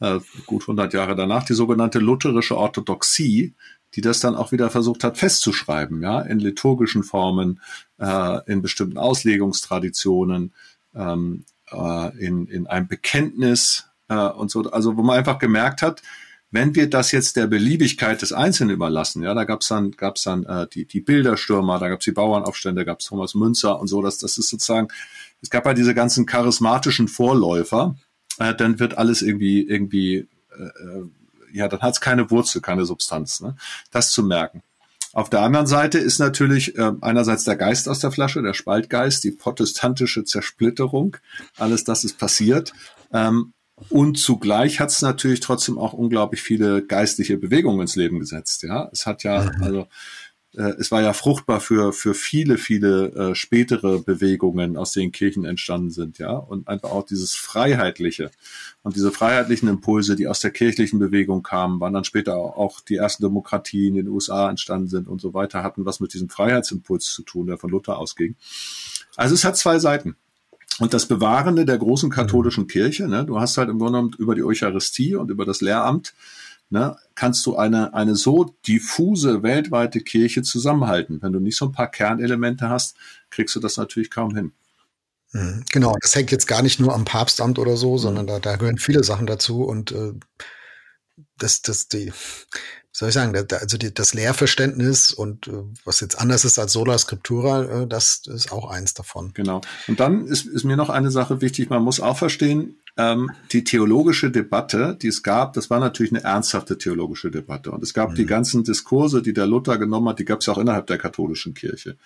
[0.00, 3.54] äh, gut 100 Jahre danach, die sogenannte lutherische Orthodoxie,
[3.94, 7.60] die das dann auch wieder versucht hat festzuschreiben, ja, in liturgischen Formen,
[7.98, 10.52] äh, in bestimmten Auslegungstraditionen,
[10.94, 14.70] ähm, äh, in, in einem Bekenntnis äh, und so.
[14.70, 16.02] Also wo man einfach gemerkt hat,
[16.50, 20.44] wenn wir das jetzt der Beliebigkeit des Einzelnen überlassen, ja, da gab's dann, gab's dann
[20.44, 24.38] äh, die, die Bilderstürmer, da gab's die Bauernaufstände, gab's Thomas Münzer und so, das, das
[24.38, 24.88] ist sozusagen,
[25.42, 27.96] es gab ja diese ganzen charismatischen Vorläufer,
[28.38, 31.04] äh, dann wird alles irgendwie, irgendwie, äh, äh
[31.52, 33.56] ja, dann hat's keine Wurzel, keine Substanz, ne?
[33.90, 34.62] das zu merken.
[35.14, 39.24] Auf der anderen Seite ist natürlich äh, einerseits der Geist aus der Flasche, der Spaltgeist,
[39.24, 41.16] die protestantische Zersplitterung,
[41.56, 42.74] alles das ist passiert.
[43.12, 43.54] Ähm,
[43.88, 48.62] und zugleich hat es natürlich trotzdem auch unglaublich viele geistliche Bewegungen ins Leben gesetzt.
[48.62, 49.62] Ja, es hat ja, mhm.
[49.62, 49.86] also
[50.54, 55.44] äh, es war ja fruchtbar für für viele viele äh, spätere Bewegungen, aus denen Kirchen
[55.44, 56.18] entstanden sind.
[56.18, 58.30] Ja, und einfach auch dieses freiheitliche
[58.82, 62.96] und diese freiheitlichen Impulse, die aus der kirchlichen Bewegung kamen, waren dann später auch die
[62.96, 67.12] ersten Demokratien in den USA entstanden sind und so weiter, hatten was mit diesem Freiheitsimpuls
[67.12, 68.36] zu tun, der von Luther ausging.
[69.16, 70.16] Also es hat zwei Seiten.
[70.78, 72.68] Und das Bewahrende der großen katholischen mhm.
[72.68, 76.14] Kirche, ne, du hast halt im Grunde genommen über die Eucharistie und über das Lehramt,
[76.70, 81.20] ne, kannst du eine, eine so diffuse weltweite Kirche zusammenhalten.
[81.20, 82.96] Wenn du nicht so ein paar Kernelemente hast,
[83.30, 84.52] kriegst du das natürlich kaum hin.
[85.32, 85.64] Mhm.
[85.72, 88.78] Genau, das hängt jetzt gar nicht nur am Papstamt oder so, sondern da, da gehören
[88.78, 90.12] viele Sachen dazu und äh,
[91.36, 92.12] das, das, die,
[92.92, 95.52] soll ich sagen, also die, das Lehrverständnis und äh,
[95.84, 99.32] was jetzt anders ist als Sola Scriptura, äh, das ist auch eins davon.
[99.34, 99.60] Genau.
[99.86, 103.62] Und dann ist, ist mir noch eine Sache wichtig, man muss auch verstehen, ähm, die
[103.62, 107.70] theologische Debatte, die es gab, das war natürlich eine ernsthafte theologische Debatte.
[107.70, 108.14] Und es gab mhm.
[108.16, 110.98] die ganzen Diskurse, die der Luther genommen hat, die gab es ja auch innerhalb der
[110.98, 111.96] katholischen Kirche.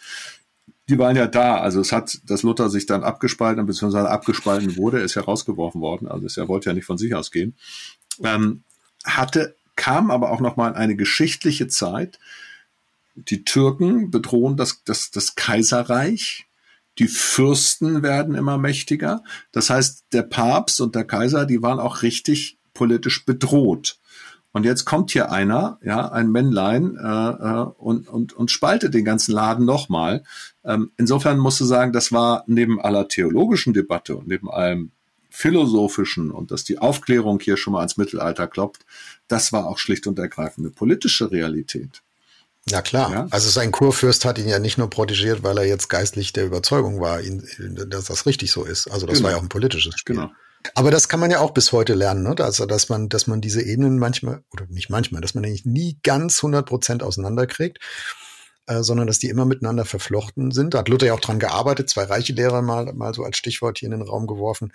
[0.91, 1.59] Die waren ja da.
[1.61, 6.09] Also es hat, dass Luther sich dann abgespalten, beziehungsweise abgespalten wurde, ist ja rausgeworfen worden.
[6.09, 7.55] Also er wollte ja nicht von sich ausgehen.
[8.23, 8.63] Ähm,
[9.05, 12.19] hatte kam aber auch nochmal eine geschichtliche Zeit.
[13.15, 16.47] Die Türken bedrohen das, das, das Kaiserreich.
[16.99, 19.23] Die Fürsten werden immer mächtiger.
[19.51, 23.99] Das heißt, der Papst und der Kaiser, die waren auch richtig politisch bedroht.
[24.53, 29.05] Und jetzt kommt hier einer, ja, ein Männlein, äh, äh, und, und, und spaltet den
[29.05, 30.25] ganzen Laden nochmal.
[30.63, 34.91] Ähm, insofern musst du sagen, das war neben aller theologischen Debatte und neben allem
[35.33, 38.85] philosophischen und dass die Aufklärung hier schon mal ans Mittelalter klopft,
[39.29, 42.03] das war auch schlicht und ergreifend eine politische Realität.
[42.69, 43.13] Ja klar.
[43.13, 43.27] Ja?
[43.31, 47.01] Also sein Kurfürst hat ihn ja nicht nur protegiert, weil er jetzt geistlich der Überzeugung
[47.01, 47.47] war, ihn,
[47.89, 48.89] dass das richtig so ist.
[48.89, 49.25] Also das genau.
[49.25, 50.17] war ja auch ein politisches Spiel.
[50.17, 50.31] Genau.
[50.75, 52.37] Aber das kann man ja auch bis heute lernen, ne?
[52.39, 55.99] Also, dass man, dass man diese Ebenen manchmal, oder nicht manchmal, dass man eigentlich nie
[56.05, 57.81] ganz 100 Prozent auseinanderkriegt,
[58.67, 60.75] äh, sondern dass die immer miteinander verflochten sind.
[60.75, 63.79] Da hat Luther ja auch dran gearbeitet, zwei reiche Lehrer mal, mal so als Stichwort
[63.79, 64.73] hier in den Raum geworfen.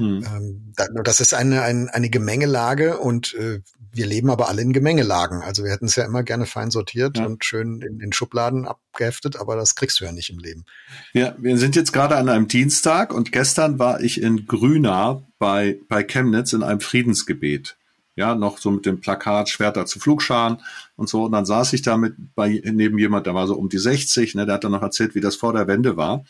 [0.00, 0.24] Hm.
[0.24, 0.72] Ähm,
[1.04, 3.60] das ist eine, eine, eine Gemengelage und äh,
[3.92, 5.42] wir leben aber alle in Gemengelagen.
[5.42, 7.26] Also wir hätten es ja immer gerne fein sortiert ja.
[7.26, 10.64] und schön in den Schubladen abgeheftet, aber das kriegst du ja nicht im Leben.
[11.12, 15.78] Ja, wir sind jetzt gerade an einem Dienstag und gestern war ich in Grüna bei,
[15.88, 17.76] bei Chemnitz in einem Friedensgebet.
[18.16, 20.58] ja, noch so mit dem Plakat Schwerter zu Flugscharen
[20.96, 21.24] und so.
[21.24, 24.34] Und dann saß ich da mit bei, neben jemand, der war so um die 60,
[24.34, 26.24] ne, der hat dann noch erzählt, wie das vor der Wende war.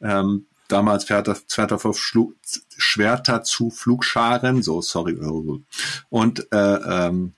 [0.00, 2.32] Ähm, damals Schwerter, Schwerter, Schlu
[2.76, 5.18] Schwerter zu Flugscharen, so, sorry.
[6.08, 7.34] Und äh, ähm,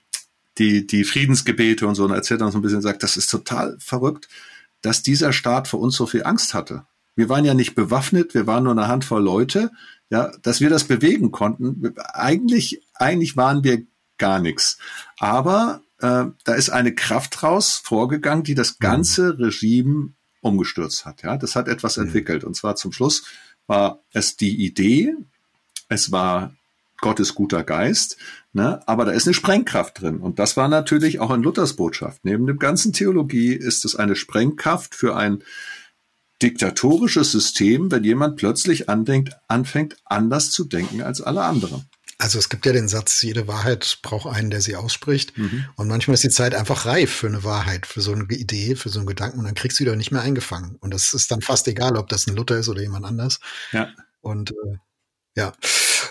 [0.57, 3.77] die, die Friedensgebete und so, und erzählt dann so ein bisschen, sagt, das ist total
[3.79, 4.27] verrückt,
[4.81, 6.85] dass dieser Staat vor uns so viel Angst hatte.
[7.15, 9.71] Wir waren ja nicht bewaffnet, wir waren nur eine Handvoll Leute,
[10.09, 11.93] ja, dass wir das bewegen konnten.
[12.13, 13.83] Eigentlich, eigentlich waren wir
[14.17, 14.77] gar nichts.
[15.17, 21.21] Aber äh, da ist eine Kraft raus vorgegangen, die das ganze Regime umgestürzt hat.
[21.21, 22.05] Ja, das hat etwas mhm.
[22.05, 22.43] entwickelt.
[22.43, 23.23] Und zwar zum Schluss
[23.67, 25.13] war es die Idee,
[25.89, 26.53] es war
[27.01, 28.17] Gottes guter Geist,
[28.51, 28.81] ne?
[28.87, 30.17] aber da ist eine Sprengkraft drin.
[30.17, 32.25] Und das war natürlich auch in Luthers Botschaft.
[32.25, 35.43] Neben dem ganzen Theologie ist es eine Sprengkraft für ein
[36.41, 41.85] diktatorisches System, wenn jemand plötzlich andenkt, anfängt, anders zu denken als alle anderen.
[42.21, 45.37] Also es gibt ja den Satz, jede Wahrheit braucht einen, der sie ausspricht.
[45.37, 45.65] Mhm.
[45.77, 48.89] Und manchmal ist die Zeit einfach reif für eine Wahrheit, für so eine Idee, für
[48.89, 49.39] so einen Gedanken.
[49.39, 50.75] Und dann kriegst du die doch nicht mehr eingefangen.
[50.81, 53.39] Und das ist dann fast egal, ob das ein Luther ist oder jemand anders.
[53.71, 53.87] Ja.
[54.19, 54.77] Und äh,
[55.35, 55.53] ja.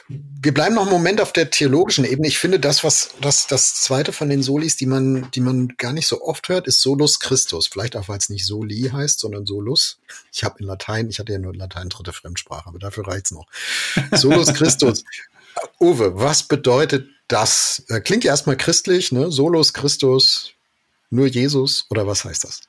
[0.08, 2.28] Wir bleiben noch einen Moment auf der theologischen Ebene.
[2.28, 5.92] Ich finde, das, was das, das zweite von den Solis, die man, die man gar
[5.92, 7.66] nicht so oft hört, ist Solus Christus.
[7.66, 9.98] Vielleicht auch, weil es nicht Soli heißt, sondern Solus.
[10.32, 13.30] Ich habe in Latein, ich hatte ja nur in Latein dritte Fremdsprache, aber dafür reicht's
[13.30, 13.46] noch.
[14.12, 15.04] Solus Christus.
[15.80, 17.84] Uwe, was bedeutet das?
[17.88, 19.30] Äh, klingt ja erstmal christlich, ne?
[19.30, 20.52] Solus Christus,
[21.10, 22.62] nur Jesus oder was heißt das?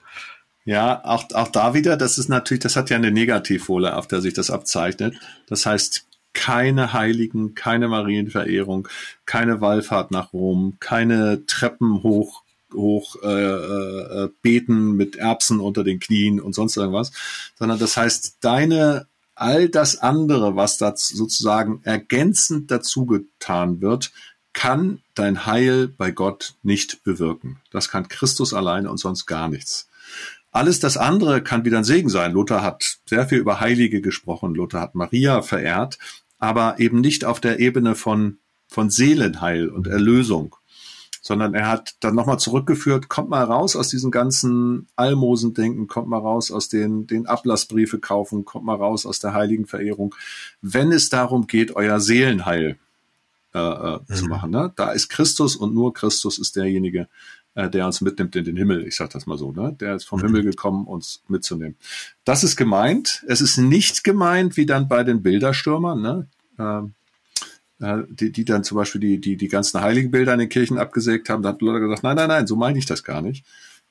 [0.65, 4.21] Ja, auch, auch da wieder, das ist natürlich, das hat ja eine Negativfolie, auf der
[4.21, 5.15] sich das abzeichnet.
[5.47, 8.87] Das heißt, keine Heiligen, keine Marienverehrung,
[9.25, 15.99] keine Wallfahrt nach Rom, keine Treppen hoch hoch äh, äh, beten mit Erbsen unter den
[15.99, 17.11] Knien und sonst irgendwas,
[17.57, 19.07] sondern das heißt, deine
[19.39, 24.11] all das andere, was da sozusagen ergänzend dazu getan wird,
[24.53, 27.61] kann dein Heil bei Gott nicht bewirken.
[27.71, 29.87] Das kann Christus alleine und sonst gar nichts.
[30.51, 32.33] Alles das andere kann wieder ein Segen sein.
[32.33, 34.55] Luther hat sehr viel über Heilige gesprochen.
[34.55, 35.99] Luther hat Maria verehrt,
[36.39, 40.55] aber eben nicht auf der Ebene von, von Seelenheil und Erlösung
[41.21, 46.19] sondern er hat dann nochmal zurückgeführt, kommt mal raus aus diesen ganzen Almosendenken, kommt mal
[46.19, 50.15] raus aus den, den Ablassbriefe kaufen, kommt mal raus aus der heiligen Verehrung,
[50.61, 52.77] wenn es darum geht, euer Seelenheil
[53.53, 54.15] äh, äh, mhm.
[54.15, 54.51] zu machen.
[54.51, 54.71] Ne?
[54.75, 57.07] Da ist Christus und nur Christus ist derjenige,
[57.55, 58.85] äh, der uns mitnimmt in den Himmel.
[58.87, 59.75] Ich sage das mal so, ne?
[59.79, 60.25] Der ist vom mhm.
[60.27, 61.75] Himmel gekommen, uns mitzunehmen.
[62.23, 63.23] Das ist gemeint.
[63.27, 66.27] Es ist nicht gemeint, wie dann bei den Bilderstürmern, ne?
[66.59, 66.93] Ähm,
[67.79, 71.43] die, die dann zum Beispiel die, die, die ganzen Heiligenbilder in den Kirchen abgesägt haben,
[71.43, 73.45] da hat Leute gesagt, nein, nein, nein, so meine ich das gar nicht.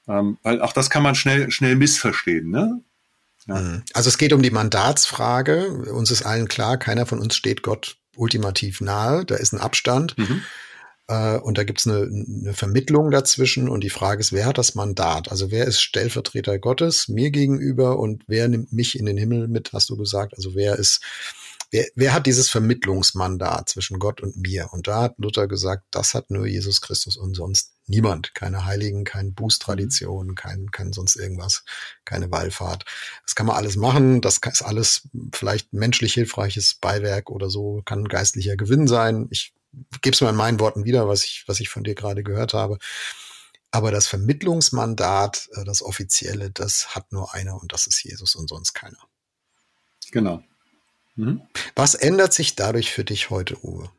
[0.06, 2.80] Ähm, weil auch das kann man schnell, schnell missverstehen, ne?
[3.46, 3.60] Ja.
[3.60, 3.82] Mhm.
[3.94, 5.68] Also es geht um die Mandatsfrage.
[5.92, 9.24] Uns ist allen klar, keiner von uns steht Gott ultimativ nahe.
[9.24, 10.16] Da ist ein Abstand.
[10.18, 10.42] Mhm.
[11.08, 13.68] Äh, und da gibt es eine, eine Vermittlung dazwischen.
[13.68, 15.30] Und die Frage ist, wer hat das Mandat?
[15.30, 19.72] Also wer ist Stellvertreter Gottes mir gegenüber und wer nimmt mich in den Himmel mit,
[19.72, 20.34] hast du gesagt?
[20.36, 21.00] Also wer ist
[21.70, 24.68] Wer, wer hat dieses Vermittlungsmandat zwischen Gott und mir?
[24.72, 28.34] Und da hat Luther gesagt, das hat nur Jesus Christus und sonst niemand.
[28.34, 31.64] Keine Heiligen, keine Bußtradition, kein, kein sonst irgendwas,
[32.06, 32.84] keine Wallfahrt.
[33.24, 34.22] Das kann man alles machen.
[34.22, 39.28] Das ist alles vielleicht menschlich hilfreiches Beiwerk oder so, kann geistlicher Gewinn sein.
[39.30, 39.52] Ich
[40.00, 42.54] gebe es mal in meinen Worten wieder, was ich, was ich von dir gerade gehört
[42.54, 42.78] habe.
[43.70, 48.48] Aber das Vermittlungsmandat, äh, das offizielle, das hat nur einer und das ist Jesus und
[48.48, 48.98] sonst keiner.
[50.10, 50.42] Genau.
[51.18, 51.42] Mhm.
[51.74, 53.90] Was ändert sich dadurch für dich heute, Uwe?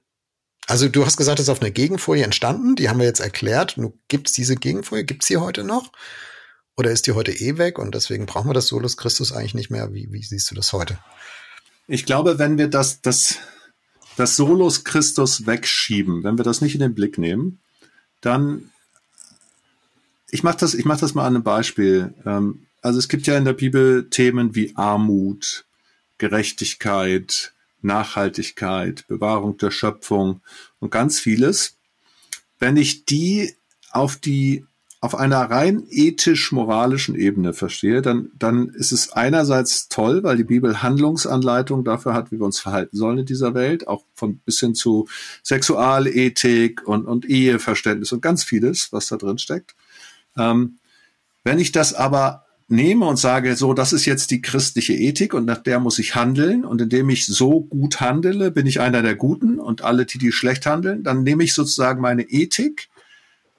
[0.67, 3.77] Also du hast gesagt, es ist auf einer Gegenfolie entstanden, die haben wir jetzt erklärt.
[4.07, 5.03] Gibt es diese Gegenfolie?
[5.03, 5.91] Gibt es sie heute noch?
[6.77, 9.69] Oder ist die heute eh weg und deswegen brauchen wir das Solus Christus eigentlich nicht
[9.69, 9.93] mehr?
[9.93, 10.97] Wie, wie siehst du das heute?
[11.87, 13.37] Ich glaube, wenn wir das, das,
[14.15, 17.59] das Solus Christus wegschieben, wenn wir das nicht in den Blick nehmen,
[18.21, 18.69] dann
[20.31, 22.13] ich mache das, ich mach das mal an einem Beispiel.
[22.25, 25.65] Ähm, also es gibt ja in der Bibel Themen wie Armut,
[26.19, 30.41] Gerechtigkeit, Nachhaltigkeit, Bewahrung der Schöpfung
[30.79, 31.75] und ganz vieles.
[32.59, 33.55] Wenn ich die
[33.91, 34.65] auf die
[35.01, 40.83] auf einer rein ethisch-moralischen Ebene verstehe, dann, dann ist es einerseits toll, weil die Bibel
[40.83, 44.75] Handlungsanleitung dafür hat, wie wir uns verhalten sollen in dieser Welt, auch von bis hin
[44.75, 45.07] zu
[45.41, 49.73] Sexualethik und, und Eheverständnis und ganz vieles, was da drin steckt.
[50.37, 50.79] Ähm,
[51.45, 55.45] wenn ich das aber nehme und sage, so, das ist jetzt die christliche Ethik und
[55.45, 59.15] nach der muss ich handeln und indem ich so gut handele, bin ich einer der
[59.15, 62.89] Guten und alle, die, die schlecht handeln, dann nehme ich sozusagen meine Ethik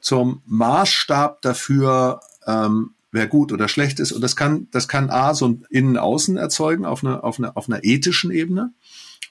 [0.01, 4.13] zum Maßstab dafür, ähm, wer gut oder schlecht ist.
[4.13, 7.69] Und das kann, das kann A, so ein Innen-Außen erzeugen auf einer, auf einer, auf
[7.69, 8.73] einer ethischen Ebene.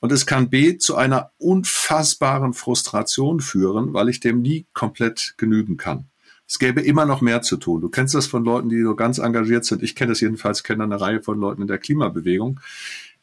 [0.01, 5.77] Und es kann B zu einer unfassbaren Frustration führen, weil ich dem nie komplett genügen
[5.77, 6.05] kann.
[6.49, 7.79] Es gäbe immer noch mehr zu tun.
[7.79, 9.83] Du kennst das von Leuten, die so ganz engagiert sind.
[9.83, 12.59] Ich kenne das jedenfalls, kenne eine Reihe von Leuten in der Klimabewegung,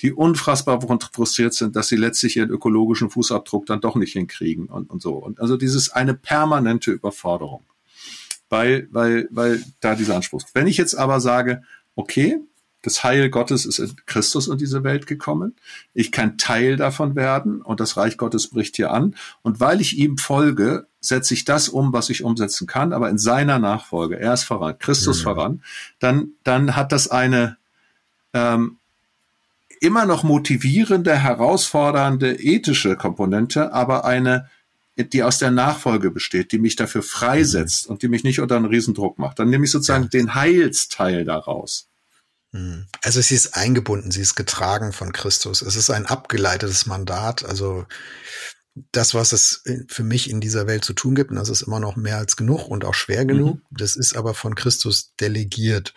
[0.01, 4.89] die unfassbar frustriert sind, dass sie letztlich ihren ökologischen Fußabdruck dann doch nicht hinkriegen und,
[4.89, 5.15] und so.
[5.15, 7.65] Und also dieses eine permanente Überforderung
[8.49, 10.43] weil, weil, weil da dieser Anspruch.
[10.55, 11.63] Wenn ich jetzt aber sage,
[11.95, 12.39] okay,
[12.87, 15.57] das Heil Gottes ist in Christus in diese Welt gekommen.
[15.93, 19.17] Ich kann Teil davon werden und das Reich Gottes bricht hier an.
[19.43, 23.19] Und weil ich ihm folge, setze ich das um, was ich umsetzen kann, aber in
[23.19, 25.25] seiner Nachfolge, er ist voran, Christus mhm.
[25.25, 25.63] voran,
[25.99, 27.57] dann, dann hat das eine
[28.33, 28.77] ähm,
[29.81, 34.49] immer noch motivierende, herausfordernde ethische Komponente, aber eine
[34.99, 37.93] die aus der Nachfolge besteht, die mich dafür freisetzt mhm.
[37.93, 39.41] und die mich nicht unter einen Riesendruck macht.
[39.41, 40.09] Dann nehme ich sozusagen ja.
[40.09, 41.89] den Heilsteil daraus.
[42.57, 42.87] Mhm.
[43.03, 45.63] Also sie ist eingebunden, sie ist getragen von Christus.
[45.63, 47.45] Es ist ein abgeleitetes Mandat.
[47.45, 47.87] Also
[48.93, 51.81] das, was es für mich in dieser Welt zu tun gibt, und das ist immer
[51.81, 53.63] noch mehr als genug und auch schwer genug, mhm.
[53.71, 55.95] das ist aber von Christus delegiert.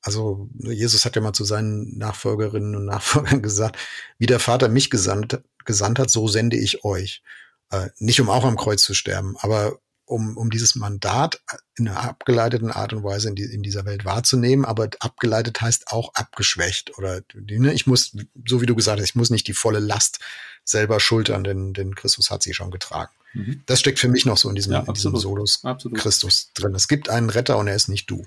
[0.00, 3.78] Also Jesus hat ja mal zu seinen Nachfolgerinnen und Nachfolgern gesagt,
[4.18, 7.22] wie der Vater mich gesandt, gesandt hat, so sende ich euch.
[7.70, 11.40] Äh, nicht um auch am Kreuz zu sterben, aber um, um dieses Mandat
[11.76, 14.64] in einer abgeleiteten Art und Weise in, die, in dieser Welt wahrzunehmen.
[14.64, 16.96] Aber abgeleitet heißt auch abgeschwächt.
[16.98, 18.16] Oder ne, ich muss,
[18.46, 20.20] so wie du gesagt hast, ich muss nicht die volle Last
[20.64, 23.12] selber schultern, denn, denn Christus hat sie schon getragen.
[23.34, 23.62] Mhm.
[23.66, 25.98] Das steckt für mich noch so in diesem, ja, in diesem Solus absolut.
[25.98, 26.74] Christus drin.
[26.74, 28.26] Es gibt einen Retter und er ist nicht du.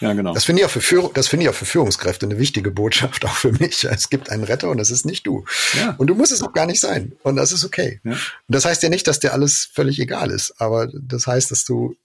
[0.00, 0.32] Ja, genau.
[0.32, 3.24] Das finde ich auch für Führung, das finde ich auch für Führungskräfte eine wichtige Botschaft,
[3.26, 3.84] auch für mich.
[3.84, 5.44] Es gibt einen Retter und das ist nicht du.
[5.74, 5.94] Ja.
[5.98, 7.12] Und du musst es auch gar nicht sein.
[7.22, 8.00] Und das ist okay.
[8.04, 8.12] Ja.
[8.12, 11.64] Und das heißt ja nicht, dass dir alles völlig egal ist, aber das heißt, dass
[11.64, 11.96] du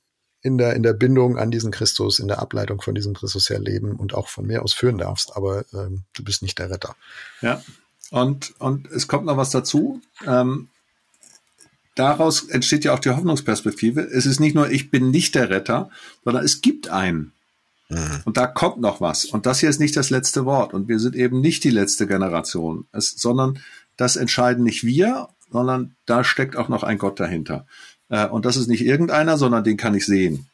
[0.41, 3.59] in der, in der Bindung an diesen Christus, in der Ableitung von diesem Christus her
[3.59, 6.95] leben und auch von mir aus führen darfst, aber ähm, du bist nicht der Retter.
[7.41, 7.63] Ja.
[8.11, 10.01] Und, und es kommt noch was dazu.
[10.27, 10.67] Ähm,
[11.95, 14.01] daraus entsteht ja auch die Hoffnungsperspektive.
[14.01, 15.89] Es ist nicht nur, ich bin nicht der Retter,
[16.25, 17.31] sondern es gibt einen.
[17.89, 18.21] Mhm.
[18.25, 19.25] Und da kommt noch was.
[19.25, 20.73] Und das hier ist nicht das letzte Wort.
[20.73, 23.59] Und wir sind eben nicht die letzte Generation, es, sondern
[23.97, 27.65] das entscheiden nicht wir, sondern da steckt auch noch ein Gott dahinter.
[28.09, 30.47] Äh, und das ist nicht irgendeiner, sondern den kann ich sehen.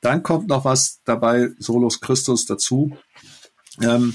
[0.00, 2.96] Dann kommt noch was dabei, Solos Christus dazu.
[3.82, 4.14] Ähm,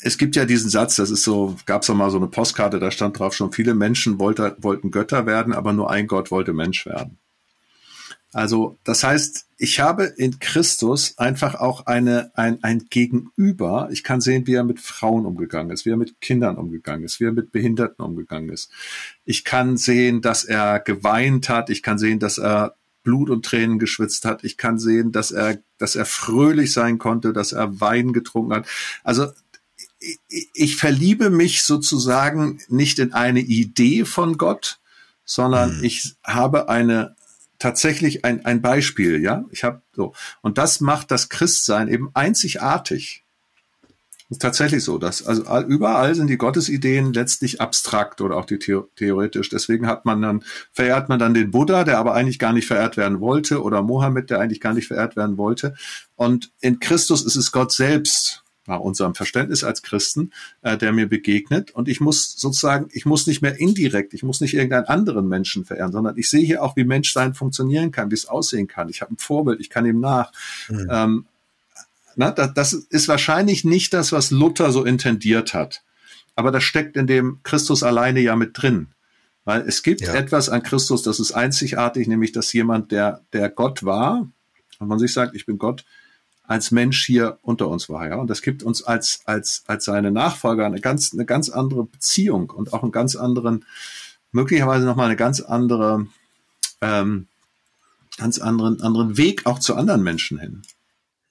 [0.00, 2.90] es gibt ja diesen Satz, das ist so, gab es mal so eine Postkarte, da
[2.90, 6.86] stand drauf schon, viele Menschen wollte, wollten Götter werden, aber nur ein Gott wollte Mensch
[6.86, 7.18] werden.
[8.32, 13.88] Also das heißt, ich habe in Christus einfach auch eine, ein, ein Gegenüber.
[13.90, 17.20] Ich kann sehen, wie er mit Frauen umgegangen ist, wie er mit Kindern umgegangen ist,
[17.20, 18.70] wie er mit Behinderten umgegangen ist.
[19.24, 21.70] Ich kann sehen, dass er geweint hat.
[21.70, 24.44] Ich kann sehen, dass er Blut und Tränen geschwitzt hat.
[24.44, 28.66] Ich kann sehen, dass er, dass er fröhlich sein konnte, dass er Wein getrunken hat.
[29.02, 29.28] Also
[30.28, 34.78] ich, ich verliebe mich sozusagen nicht in eine Idee von Gott,
[35.24, 35.84] sondern hm.
[35.84, 37.16] ich habe eine
[37.58, 39.44] tatsächlich ein, ein Beispiel, ja.
[39.50, 40.14] Ich habe so.
[40.42, 43.24] Und das macht das Christsein eben einzigartig.
[44.30, 49.48] Ist tatsächlich so, dass also überall sind die Gottesideen letztlich abstrakt oder auch die theoretisch.
[49.48, 52.98] Deswegen hat man dann verehrt man dann den Buddha, der aber eigentlich gar nicht verehrt
[52.98, 55.74] werden wollte, oder Mohammed, der eigentlich gar nicht verehrt werden wollte.
[56.14, 61.08] Und in Christus ist es Gott selbst, nach unserem Verständnis als Christen, äh, der mir
[61.08, 61.70] begegnet.
[61.70, 65.64] Und ich muss sozusagen, ich muss nicht mehr indirekt, ich muss nicht irgendeinen anderen Menschen
[65.64, 68.88] verehren, sondern ich sehe hier auch, wie Menschsein funktionieren kann, wie es aussehen kann.
[68.88, 70.32] Ich habe ein Vorbild, ich kann ihm nach.
[70.68, 70.88] Mhm.
[70.90, 71.26] Ähm,
[72.16, 75.82] na, das, das ist wahrscheinlich nicht das, was Luther so intendiert hat.
[76.34, 78.88] Aber das steckt in dem Christus alleine ja mit drin.
[79.44, 80.14] Weil es gibt ja.
[80.14, 84.28] etwas an Christus, das ist einzigartig, nämlich dass jemand, der, der Gott war,
[84.78, 85.84] und man sich sagt, ich bin Gott,
[86.48, 88.08] als Mensch hier unter uns war.
[88.08, 88.16] Ja?
[88.16, 92.50] Und das gibt uns als, als, als seine Nachfolger eine ganz, eine ganz andere Beziehung
[92.50, 93.66] und auch einen ganz anderen,
[94.32, 96.06] möglicherweise nochmal eine ganz andere,
[96.80, 97.28] ähm,
[98.16, 100.62] ganz anderen, anderen Weg auch zu anderen Menschen hin.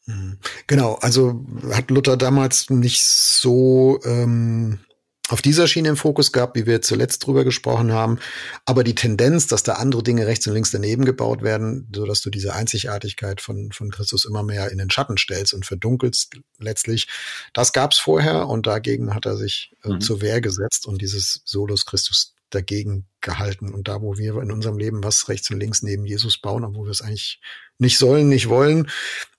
[0.06, 0.38] Mhm.
[0.68, 4.80] Genau, also hat Luther damals nicht so ähm,
[5.30, 8.20] auf dieser Schiene im Fokus gehabt, wie wir zuletzt drüber gesprochen haben.
[8.66, 12.22] Aber die Tendenz, dass da andere Dinge rechts und links daneben gebaut werden, so dass
[12.22, 17.08] du diese Einzigartigkeit von, von Christus immer mehr in den Schatten stellst und verdunkelst letztlich,
[17.54, 20.02] das gab's vorher und dagegen hat er sich äh, mhm.
[20.02, 23.74] zur Wehr gesetzt und dieses Solus Christus dagegen gehalten.
[23.74, 26.88] Und da, wo wir in unserem Leben was rechts und links neben Jesus bauen, obwohl
[26.88, 27.42] wir es eigentlich
[27.78, 28.90] nicht sollen, nicht wollen,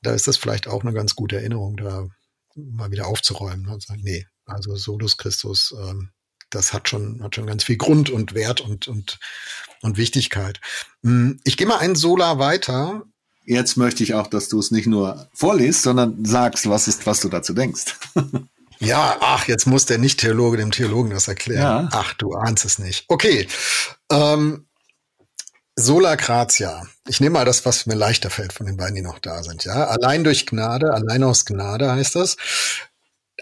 [0.03, 2.07] da ist das vielleicht auch eine ganz gute Erinnerung, da
[2.55, 6.11] mal wieder aufzuräumen und sagen, nee, also Solus Christus, ähm,
[6.51, 9.19] das hat schon, hat schon ganz viel Grund und Wert und, und,
[9.83, 10.61] und Wichtigkeit.
[11.03, 13.03] Hm, ich gehe mal einen Sola weiter.
[13.45, 17.21] jetzt möchte ich auch, dass du es nicht nur vorliest, sondern sagst, was ist, was
[17.21, 17.97] du dazu denkst.
[18.81, 21.63] Ja, ach, jetzt muss der Nicht-Theologe dem Theologen das erklären.
[21.63, 21.89] Ja.
[21.91, 23.07] Ach, du ahnst es nicht.
[23.09, 23.49] Okay.
[24.11, 24.69] Ähm,
[25.75, 26.87] Sola Gratia.
[27.07, 29.65] Ich nehme mal das, was mir leichter fällt von den beiden, die noch da sind.
[29.65, 32.37] Ja, allein durch Gnade, allein aus Gnade heißt das.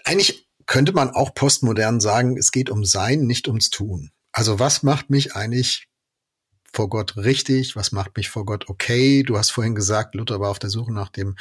[0.05, 4.11] Eigentlich könnte man auch postmodern sagen, es geht um Sein, nicht ums Tun.
[4.33, 5.89] Also was macht mich eigentlich
[6.73, 7.75] vor Gott richtig?
[7.77, 9.23] Was macht mich vor Gott okay?
[9.23, 11.37] Du hast vorhin gesagt, Luther war auf der Suche nach dem,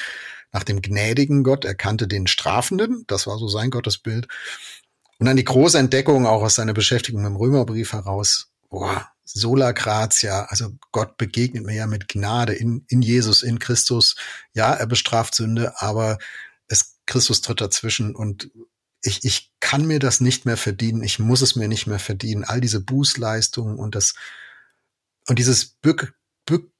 [0.52, 1.66] nach dem gnädigen Gott.
[1.66, 3.04] Er kannte den Strafenden.
[3.08, 4.28] Das war so sein Gottesbild.
[5.20, 8.52] Und dann die große Entdeckung auch aus seiner Beschäftigung mit dem Römerbrief heraus.
[8.70, 10.46] Boah, sola gratia.
[10.46, 14.16] Also Gott begegnet mir ja mit Gnade in, in Jesus, in Christus.
[14.54, 16.18] Ja, er bestraft Sünde, aber
[16.68, 18.50] es, Christus tritt dazwischen und
[19.06, 21.04] ich, ich kann mir das nicht mehr verdienen.
[21.04, 22.44] Ich muss es mir nicht mehr verdienen.
[22.44, 24.16] All diese Bußleistungen und das,
[25.28, 26.14] und dieses Bück,
[26.46, 26.72] Bück,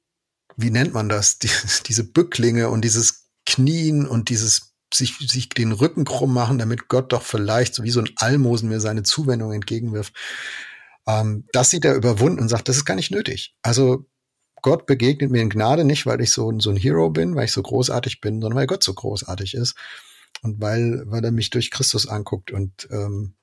[0.56, 1.38] wie nennt man das?
[1.38, 1.50] Die,
[1.86, 7.12] diese Bücklinge und dieses Knien und dieses sich, sich den Rücken krumm machen, damit Gott
[7.12, 10.14] doch vielleicht so wie so ein Almosen mir seine Zuwendung entgegenwirft.
[11.06, 13.54] Ähm, das sieht er überwunden und sagt, das ist gar nicht nötig.
[13.62, 14.06] Also
[14.62, 17.52] Gott begegnet mir in Gnade nicht, weil ich so, so ein Hero bin, weil ich
[17.52, 19.76] so großartig bin, sondern weil Gott so großartig ist
[20.42, 23.34] und weil, weil er mich durch Christus anguckt und ähm,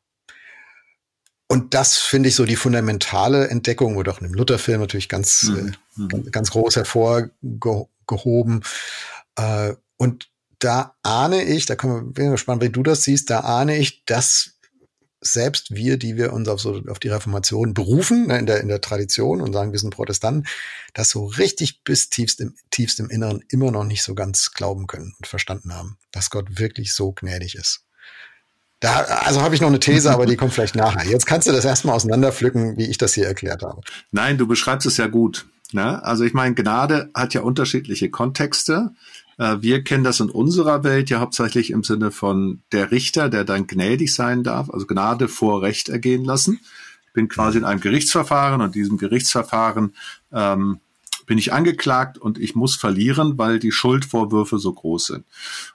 [1.54, 5.44] und das finde ich so die fundamentale Entdeckung, wurde auch in dem Luther-Film natürlich ganz,
[5.44, 5.56] mhm.
[5.58, 6.08] äh, mhm.
[6.08, 8.64] ganz, ganz, groß hervorgehoben.
[9.36, 13.42] Äh, und da ahne ich, da kann man, bin gespannt, wie du das siehst, da
[13.42, 14.53] ahne ich, dass
[15.24, 18.68] selbst wir, die wir uns auf, so, auf die Reformation berufen, ne, in, der, in
[18.68, 20.48] der Tradition und sagen, wir sind Protestanten,
[20.94, 24.88] das so richtig bis tiefst im, tiefst im Inneren immer noch nicht so ganz glauben
[24.88, 27.86] können und verstanden haben, dass Gott wirklich so gnädig ist.
[28.80, 31.10] Da, also habe ich noch eine These, aber die kommt vielleicht nachher.
[31.10, 33.80] Jetzt kannst du das erstmal auseinanderpflücken, wie ich das hier erklärt habe.
[34.12, 35.46] Nein, du beschreibst es ja gut.
[35.72, 36.04] Ne?
[36.04, 38.92] Also ich meine, Gnade hat ja unterschiedliche Kontexte.
[39.38, 43.44] Äh, wir kennen das in unserer Welt ja hauptsächlich im Sinne von der Richter, der
[43.44, 46.60] dann gnädig sein darf, also Gnade vor Recht ergehen lassen.
[47.08, 49.94] Ich bin quasi in einem Gerichtsverfahren und diesem Gerichtsverfahren
[50.32, 50.80] ähm,
[51.26, 55.26] bin ich angeklagt und ich muss verlieren, weil die Schuldvorwürfe so groß sind.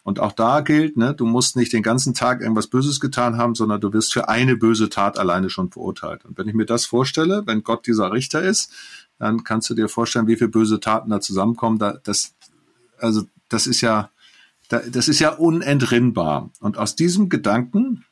[0.03, 3.55] Und auch da gilt, ne, du musst nicht den ganzen Tag irgendwas Böses getan haben,
[3.55, 6.25] sondern du wirst für eine böse Tat alleine schon verurteilt.
[6.25, 8.73] Und wenn ich mir das vorstelle, wenn Gott dieser Richter ist,
[9.19, 11.79] dann kannst du dir vorstellen, wie viele böse Taten da zusammenkommen.
[11.79, 12.35] Da, das,
[12.99, 14.11] also das ist ja,
[14.69, 16.51] das ist ja unentrinnbar.
[16.61, 18.05] Und aus diesem Gedanken,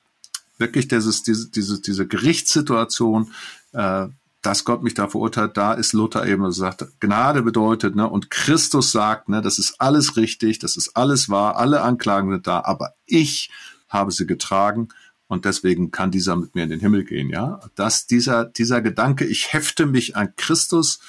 [0.59, 3.33] wirklich dieses, diese, diese, diese Gerichtssituation,
[3.73, 4.07] äh,
[4.43, 8.31] dass Gott mich da verurteilt, da ist Luther eben so sagt, Gnade bedeutet, ne, und
[8.31, 12.63] Christus sagt, ne, das ist alles richtig, das ist alles wahr, alle Anklagen sind da,
[12.65, 13.51] aber ich
[13.89, 14.89] habe sie getragen
[15.27, 17.61] und deswegen kann dieser mit mir in den Himmel gehen, ja.
[17.75, 21.01] Dass dieser, dieser Gedanke, ich hefte mich an Christus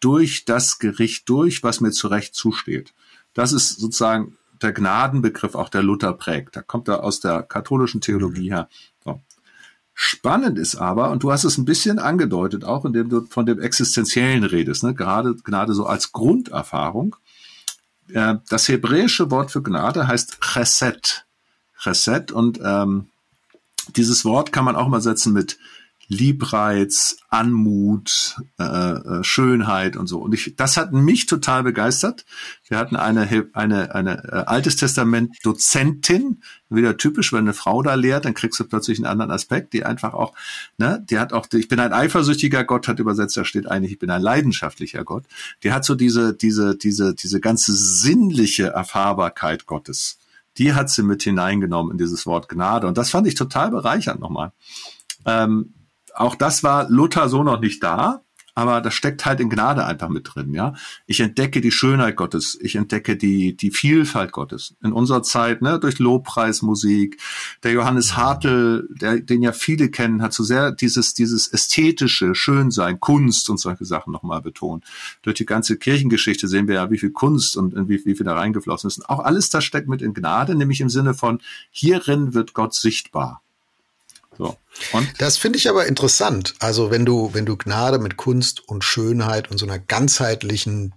[0.00, 2.94] durch das Gericht durch, was mir zu Recht zusteht.
[3.36, 6.56] Das ist sozusagen der Gnadenbegriff, auch der Luther prägt.
[6.56, 8.68] Da kommt er aus der katholischen Theologie her.
[9.04, 9.20] So.
[9.92, 13.60] Spannend ist aber, und du hast es ein bisschen angedeutet, auch indem du von dem
[13.60, 14.94] Existenziellen redest, ne?
[14.94, 17.16] gerade Gnade so als Grunderfahrung.
[18.08, 21.26] Äh, das hebräische Wort für Gnade heißt Chesed.
[21.78, 23.08] Chesed und ähm,
[23.96, 25.58] dieses Wort kann man auch mal setzen mit
[26.08, 30.20] Liebreiz, Anmut, äh, äh, Schönheit und so.
[30.20, 32.24] Und ich, das hat mich total begeistert.
[32.68, 37.94] Wir hatten eine eine eine äh, Altes Testament Dozentin, wieder typisch, wenn eine Frau da
[37.94, 40.32] lehrt, dann kriegst du plötzlich einen anderen Aspekt, die einfach auch,
[40.78, 43.98] ne, die hat auch, ich bin ein eifersüchtiger Gott, hat übersetzt, da steht eigentlich, ich
[43.98, 45.24] bin ein leidenschaftlicher Gott.
[45.64, 50.18] Die hat so diese diese diese diese ganze sinnliche Erfahrbarkeit Gottes.
[50.58, 54.20] Die hat sie mit hineingenommen in dieses Wort Gnade und das fand ich total bereichernd
[54.20, 54.52] nochmal.
[55.24, 55.74] Ähm,
[56.16, 58.22] auch das war Luther so noch nicht da,
[58.56, 60.72] aber das steckt halt in Gnade einfach mit drin, ja.
[61.04, 64.74] Ich entdecke die Schönheit Gottes, ich entdecke die, die Vielfalt Gottes.
[64.82, 67.20] In unserer Zeit, ne, durch Lobpreismusik.
[67.64, 72.98] Der Johannes Hartl, der, den ja viele kennen, hat so sehr dieses, dieses ästhetische Schönsein,
[72.98, 74.84] Kunst und solche Sachen nochmal betont.
[75.20, 78.34] Durch die ganze Kirchengeschichte sehen wir ja, wie viel Kunst und wie, wie viel da
[78.34, 79.06] reingeflossen ist.
[79.06, 83.42] Auch alles das steckt mit in Gnade, nämlich im Sinne von, hierin wird Gott sichtbar.
[84.38, 84.56] So.
[84.92, 85.08] Und?
[85.18, 86.54] Das finde ich aber interessant.
[86.58, 90.94] Also wenn du, wenn du Gnade mit Kunst und Schönheit und so einer ganzheitlichen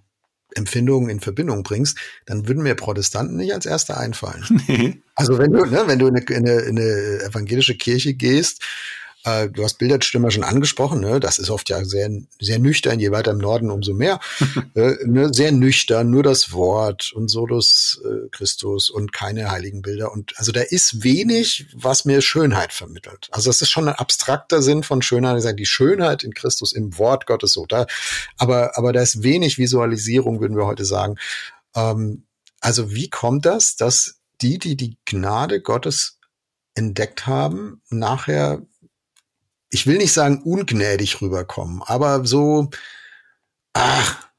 [0.55, 4.45] Empfindung in Verbindung bringst, dann würden mir Protestanten nicht als Erste einfallen.
[4.67, 5.01] Nee.
[5.15, 8.61] Also wenn du, ne, wenn du in eine, in eine evangelische Kirche gehst
[9.25, 11.19] äh, du hast Bilderstimmer schon angesprochen, ne?
[11.19, 12.09] das ist oft ja sehr,
[12.39, 14.19] sehr nüchtern, je weiter im Norden, umso mehr.
[14.75, 15.33] äh, ne?
[15.33, 20.11] Sehr nüchtern, nur das Wort und so das äh, Christus und keine heiligen Bilder.
[20.11, 23.27] Und also da ist wenig, was mir Schönheit vermittelt.
[23.31, 27.25] Also das ist schon ein abstrakter Sinn von Schönheit, die Schönheit in Christus, im Wort
[27.25, 27.65] Gottes so.
[27.65, 27.87] Da,
[28.37, 31.15] aber, aber da ist wenig Visualisierung, würden wir heute sagen.
[31.75, 32.23] Ähm,
[32.61, 36.19] also wie kommt das, dass die, die die Gnade Gottes
[36.75, 38.61] entdeckt haben, nachher,
[39.69, 42.69] ich will nicht sagen ungnädig rüberkommen, aber so,
[43.73, 44.29] ach,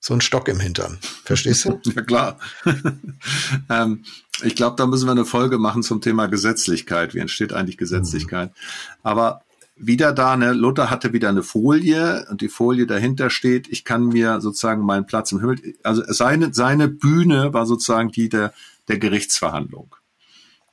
[0.00, 0.98] so ein Stock im Hintern.
[1.24, 1.80] Verstehst du?
[1.94, 2.38] ja, klar.
[3.70, 4.04] ähm,
[4.42, 7.14] ich glaube, da müssen wir eine Folge machen zum Thema Gesetzlichkeit.
[7.14, 8.50] Wie entsteht eigentlich Gesetzlichkeit?
[8.50, 8.54] Mhm.
[9.02, 9.42] Aber
[9.76, 14.08] wieder da, ne, Luther hatte wieder eine Folie und die Folie dahinter steht, ich kann
[14.08, 18.52] mir sozusagen meinen Platz im Himmel, also seine, seine Bühne war sozusagen die der,
[18.88, 19.94] der Gerichtsverhandlung.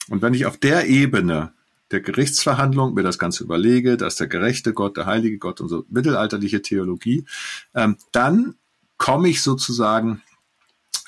[0.09, 1.53] Und wenn ich auf der Ebene
[1.91, 5.85] der Gerichtsverhandlung mir das Ganze überlege, dass der gerechte Gott, der heilige Gott und so
[5.89, 7.25] mittelalterliche Theologie,
[7.73, 8.55] ähm, dann
[8.97, 10.21] komme ich sozusagen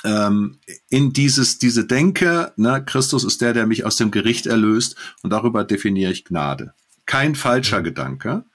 [0.03, 0.59] ähm,
[0.89, 5.32] in dieses diese Denke, ne, Christus ist der, der mich aus dem Gericht erlöst und
[5.32, 6.73] darüber definiere ich Gnade.
[7.05, 8.45] Kein falscher Gedanke,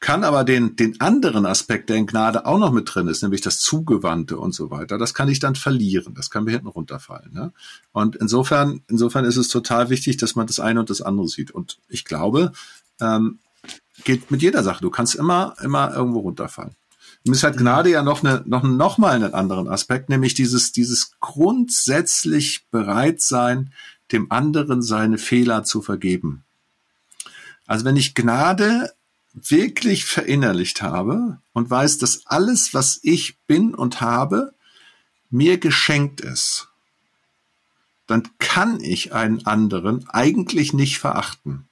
[0.00, 3.40] kann aber den, den anderen Aspekt, der in Gnade auch noch mit drin ist, nämlich
[3.40, 7.32] das Zugewandte und so weiter, das kann ich dann verlieren, das kann mir hinten runterfallen.
[7.32, 7.52] Ne?
[7.92, 11.50] Und insofern, insofern ist es total wichtig, dass man das eine und das andere sieht.
[11.50, 12.52] Und ich glaube,
[13.00, 13.38] ähm,
[14.04, 14.82] geht mit jeder Sache.
[14.82, 16.76] Du kannst immer, immer irgendwo runterfallen.
[17.26, 20.72] Und es hat Gnade ja noch eine, noch, noch mal einen anderen Aspekt, nämlich dieses,
[20.72, 23.72] dieses grundsätzlich bereit sein,
[24.12, 26.44] dem anderen seine Fehler zu vergeben.
[27.66, 28.92] Also wenn ich Gnade
[29.36, 34.54] wirklich verinnerlicht habe und weiß, dass alles, was ich bin und habe,
[35.30, 36.68] mir geschenkt ist,
[38.06, 41.68] dann kann ich einen anderen eigentlich nicht verachten.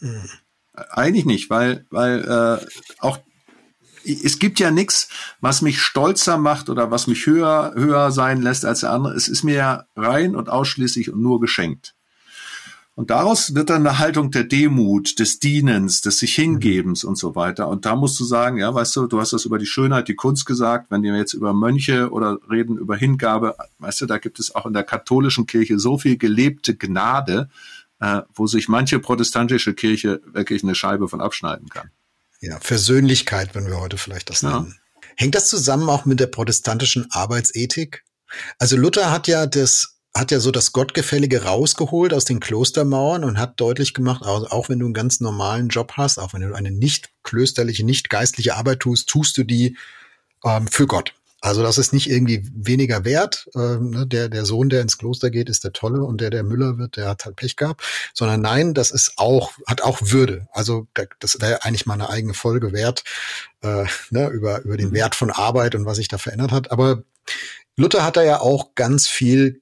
[0.00, 0.28] Mhm.
[0.72, 2.24] Eigentlich nicht, weil, weil
[2.60, 2.66] äh,
[3.00, 3.18] auch
[4.04, 5.08] es gibt ja nichts,
[5.40, 9.14] was mich stolzer macht oder was mich höher, höher sein lässt als der andere.
[9.14, 11.94] Es ist mir ja rein und ausschließlich und nur geschenkt.
[12.98, 17.36] Und daraus wird dann eine Haltung der Demut, des Dienens, des sich Hingebens und so
[17.36, 17.68] weiter.
[17.68, 20.16] Und da musst du sagen, ja, weißt du, du hast das über die Schönheit, die
[20.16, 20.90] Kunst gesagt.
[20.90, 24.66] Wenn wir jetzt über Mönche oder reden über Hingabe, weißt du, da gibt es auch
[24.66, 27.48] in der katholischen Kirche so viel gelebte Gnade,
[28.00, 31.92] äh, wo sich manche protestantische Kirche wirklich eine Scheibe von abschneiden kann.
[32.40, 34.74] Ja, Versöhnlichkeit, wenn wir heute vielleicht das nennen.
[34.76, 35.02] Ja.
[35.14, 38.02] Hängt das zusammen auch mit der protestantischen Arbeitsethik?
[38.58, 43.38] Also Luther hat ja das hat ja so das Gottgefällige rausgeholt aus den Klostermauern und
[43.38, 46.54] hat deutlich gemacht, also auch wenn du einen ganz normalen Job hast, auch wenn du
[46.54, 49.76] eine nicht klösterliche, nicht geistliche Arbeit tust, tust du die
[50.44, 51.14] ähm, für Gott.
[51.40, 53.48] Also das ist nicht irgendwie weniger wert.
[53.54, 56.42] Ähm, ne, der, der Sohn, der ins Kloster geht, ist der Tolle und der, der
[56.42, 57.84] Müller wird, der hat halt Pech gehabt.
[58.12, 60.48] Sondern nein, das ist auch, hat auch Würde.
[60.52, 60.88] Also
[61.20, 63.04] das wäre eigentlich mal eine eigene Folge wert,
[63.62, 64.94] äh, ne, über, über den mhm.
[64.94, 66.72] Wert von Arbeit und was sich da verändert hat.
[66.72, 67.04] Aber
[67.76, 69.60] Luther hat da ja auch ganz viel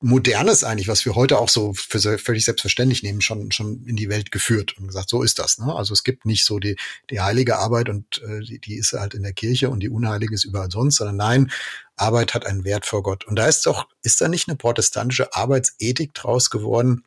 [0.00, 4.10] Modernes eigentlich, was wir heute auch so für völlig selbstverständlich nehmen, schon, schon in die
[4.10, 5.58] Welt geführt und gesagt, so ist das.
[5.58, 5.74] Ne?
[5.74, 6.76] Also es gibt nicht so die,
[7.08, 10.34] die heilige Arbeit und äh, die, die ist halt in der Kirche und die unheilige
[10.34, 11.50] ist überall sonst, sondern nein,
[11.96, 13.24] Arbeit hat einen Wert vor Gott.
[13.24, 17.04] Und da ist doch, ist da nicht eine protestantische Arbeitsethik draus geworden,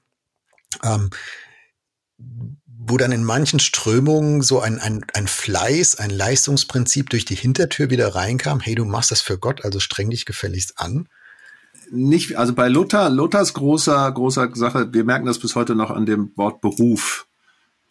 [0.84, 1.12] ähm,
[2.18, 7.92] wo dann in manchen Strömungen so ein, ein, ein Fleiß, ein Leistungsprinzip durch die Hintertür
[7.92, 11.08] wieder reinkam, hey, du machst das für Gott, also streng dich gefälligst an
[11.92, 16.06] nicht, also bei Luther, Luthers großer, großer Sache, wir merken das bis heute noch an
[16.06, 17.28] dem Wort Beruf.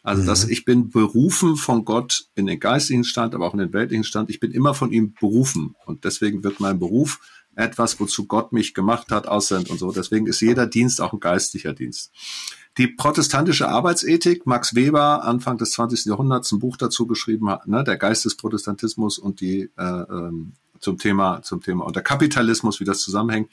[0.03, 0.27] Also, mhm.
[0.27, 4.05] dass ich bin berufen von Gott in den geistigen Stand, aber auch in den weltlichen
[4.05, 4.31] Stand.
[4.31, 5.75] Ich bin immer von ihm berufen.
[5.87, 7.21] Und deswegen wird mein Beruf
[7.57, 9.91] etwas, wozu Gott mich gemacht hat, aussendet und so.
[9.91, 12.13] Deswegen ist jeder Dienst auch ein geistlicher Dienst.
[12.79, 16.05] Die protestantische Arbeitsethik, Max Weber, Anfang des 20.
[16.05, 20.53] Jahrhunderts ein Buch dazu geschrieben hat, ne, der Geist des Protestantismus und die äh, ähm,
[20.81, 23.51] zum Thema, zum Thema und der Kapitalismus, wie das zusammenhängt,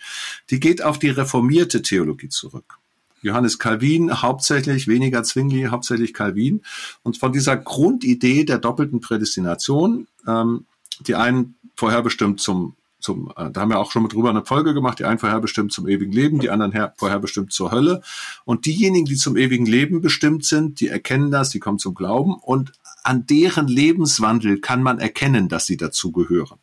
[0.50, 2.80] die geht auf die reformierte Theologie zurück.
[3.26, 6.62] Johannes Calvin, hauptsächlich, weniger Zwingli, hauptsächlich Calvin.
[7.02, 10.66] Und von dieser Grundidee der doppelten Prädestination, ähm,
[11.00, 14.76] die einen vorherbestimmt zum, zum, äh, da haben wir auch schon mal drüber eine Folge
[14.76, 18.02] gemacht, die einen vorherbestimmt zum ewigen Leben, die anderen her, vorherbestimmt zur Hölle.
[18.46, 22.36] Und diejenigen, die zum ewigen Leben bestimmt sind, die erkennen das, die kommen zum Glauben
[22.36, 22.74] und
[23.04, 26.60] an deren Lebenswandel kann man erkennen, dass sie dazu gehören.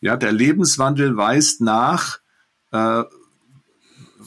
[0.00, 2.20] Ja, der Lebenswandel weist nach,
[2.72, 3.04] äh,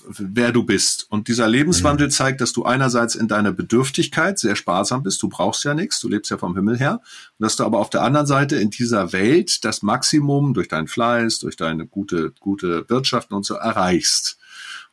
[0.07, 1.07] wer du bist.
[1.09, 2.11] Und dieser Lebenswandel mhm.
[2.11, 6.09] zeigt, dass du einerseits in deiner Bedürftigkeit sehr sparsam bist, du brauchst ja nichts, du
[6.09, 7.01] lebst ja vom Himmel her,
[7.39, 10.87] und dass du aber auf der anderen Seite in dieser Welt das Maximum durch deinen
[10.87, 14.37] Fleiß, durch deine gute, gute Wirtschaften und so erreichst.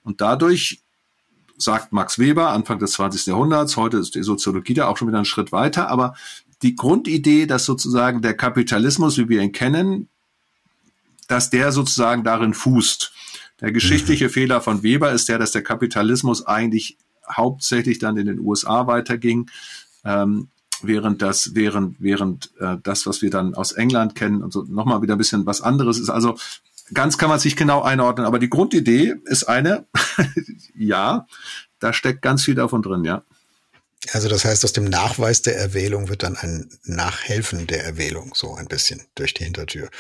[0.03, 0.83] Und dadurch
[1.59, 3.27] sagt Max Weber, Anfang des 20.
[3.27, 6.15] Jahrhunderts, heute ist die Soziologie da auch schon wieder einen Schritt weiter, aber
[6.63, 10.09] die Grundidee, dass sozusagen der Kapitalismus, wie wir ihn kennen,
[11.31, 13.13] dass der sozusagen darin fußt.
[13.61, 14.31] Der geschichtliche mhm.
[14.31, 16.97] Fehler von Weber ist der, dass der Kapitalismus eigentlich
[17.31, 19.49] hauptsächlich dann in den USA weiterging,
[20.05, 20.49] ähm,
[20.83, 25.03] während das, während, während äh, das, was wir dann aus England kennen und so nochmal
[25.03, 26.11] wieder ein bisschen was anderes ist.
[26.11, 26.37] Also
[26.95, 29.87] ganz kann man sich genau einordnen, aber die Grundidee ist eine,
[30.75, 31.27] ja,
[31.79, 33.23] da steckt ganz viel davon drin, ja.
[34.13, 38.55] Also das heißt, aus dem Nachweis der Erwählung wird dann ein Nachhelfen der Erwählung, so
[38.55, 39.91] ein bisschen durch die Hintertür.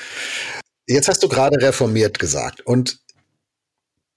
[0.92, 2.98] Jetzt hast du gerade reformiert gesagt und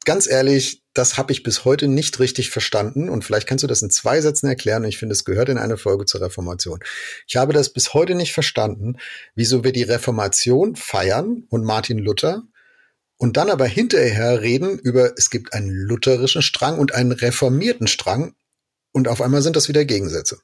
[0.05, 3.83] ganz ehrlich, das habe ich bis heute nicht richtig verstanden und vielleicht kannst du das
[3.83, 6.79] in zwei Sätzen erklären und ich finde, es gehört in eine Folge zur Reformation.
[7.27, 8.97] Ich habe das bis heute nicht verstanden,
[9.35, 12.41] wieso wir die Reformation feiern und Martin Luther
[13.17, 18.33] und dann aber hinterher reden über, es gibt einen lutherischen Strang und einen reformierten Strang
[18.91, 20.39] und auf einmal sind das wieder Gegensätze.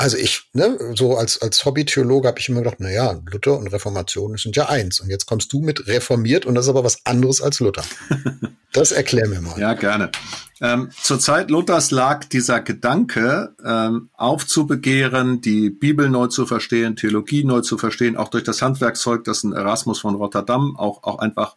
[0.00, 3.66] Also ich, ne, so als, als Hobby-Theologe habe ich immer gedacht, na ja, Luther und
[3.66, 4.98] Reformation sind ja eins.
[5.00, 7.84] Und jetzt kommst du mit reformiert und das ist aber was anderes als Luther.
[8.72, 9.58] Das erklär mir mal.
[9.58, 10.12] Ja, gerne.
[10.60, 17.42] Ähm, zur Zeit Luthers lag dieser Gedanke, ähm, aufzubegehren, die Bibel neu zu verstehen, Theologie
[17.42, 21.56] neu zu verstehen, auch durch das Handwerkszeug, das ein Erasmus von Rotterdam auch, auch einfach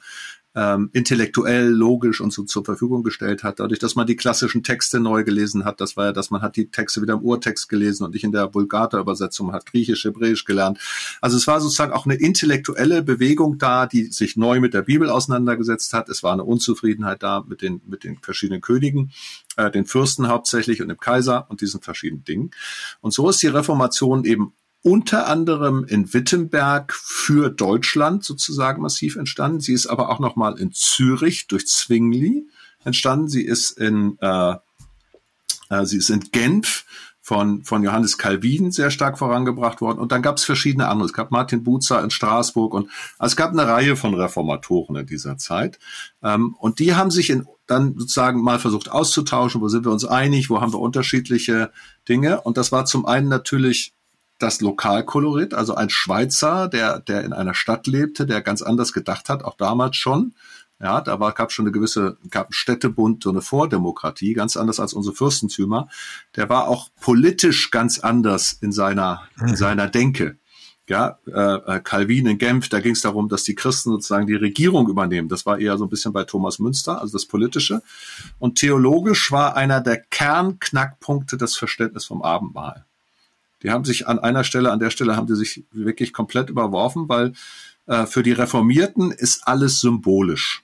[0.55, 4.99] ähm, intellektuell, logisch und so zur Verfügung gestellt hat, dadurch, dass man die klassischen Texte
[4.99, 5.81] neu gelesen hat.
[5.81, 8.31] Das war ja, dass man hat die Texte wieder im Urtext gelesen und nicht in
[8.31, 10.79] der Vulgata-Übersetzung, hat Griechisch, Hebräisch gelernt.
[11.21, 15.09] Also es war sozusagen auch eine intellektuelle Bewegung da, die sich neu mit der Bibel
[15.09, 16.09] auseinandergesetzt hat.
[16.09, 19.11] Es war eine Unzufriedenheit da mit den, mit den verschiedenen Königen,
[19.57, 22.51] äh, den Fürsten hauptsächlich und dem Kaiser und diesen verschiedenen Dingen.
[23.01, 29.61] Und so ist die Reformation eben unter anderem in Wittenberg für Deutschland sozusagen massiv entstanden.
[29.61, 32.47] Sie ist aber auch noch mal in Zürich durch Zwingli
[32.83, 33.29] entstanden.
[33.29, 34.55] Sie ist in äh,
[35.69, 36.85] äh, sie ist in Genf
[37.21, 39.99] von, von Johannes Calvin sehr stark vorangebracht worden.
[39.99, 41.05] Und dann gab es verschiedene andere.
[41.05, 45.05] Es gab Martin Buzer in Straßburg und also es gab eine Reihe von Reformatoren in
[45.05, 45.79] dieser Zeit.
[46.21, 49.61] Ähm, und die haben sich in, dann sozusagen mal versucht auszutauschen.
[49.61, 50.49] Wo sind wir uns einig?
[50.49, 51.71] Wo haben wir unterschiedliche
[52.09, 52.41] Dinge?
[52.41, 53.93] Und das war zum einen natürlich
[54.43, 59.29] das Lokalkolorit, also ein Schweizer, der, der in einer Stadt lebte, der ganz anders gedacht
[59.29, 60.33] hat, auch damals schon.
[60.81, 64.93] Ja, da war, gab schon eine gewisse, gab Städtebund, so eine Vordemokratie, ganz anders als
[64.93, 65.87] unsere Fürstentümer.
[66.35, 69.55] Der war auch politisch ganz anders in seiner, in mhm.
[69.55, 70.37] seiner Denke.
[70.89, 74.35] Ja, äh, äh, Calvin in Genf, da ging es darum, dass die Christen sozusagen die
[74.35, 75.29] Regierung übernehmen.
[75.29, 77.81] Das war eher so ein bisschen bei Thomas Münster, also das Politische.
[78.39, 82.85] Und theologisch war einer der Kernknackpunkte das Verständnis vom Abendmahl.
[83.63, 87.09] Die haben sich an einer Stelle, an der Stelle haben die sich wirklich komplett überworfen,
[87.09, 87.33] weil
[87.87, 90.63] äh, für die Reformierten ist alles symbolisch.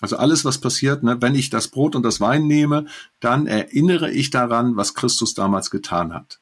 [0.00, 2.86] Also alles, was passiert, ne, wenn ich das Brot und das Wein nehme,
[3.20, 6.40] dann erinnere ich daran, was Christus damals getan hat.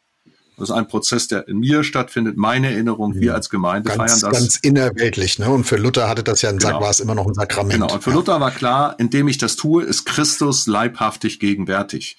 [0.56, 4.32] Das ist ein Prozess, der in mir stattfindet, meine Erinnerung, wir als Gemeinde ganz, feiern
[4.32, 4.40] das.
[4.40, 5.50] Ganz innerweltlich, ne?
[5.50, 6.80] Und für Luther hatte das ja ein genau.
[6.80, 7.74] war es immer noch ein Sakrament.
[7.74, 8.16] Genau, und für ja.
[8.16, 12.16] Luther war klar, indem ich das tue, ist Christus leibhaftig gegenwärtig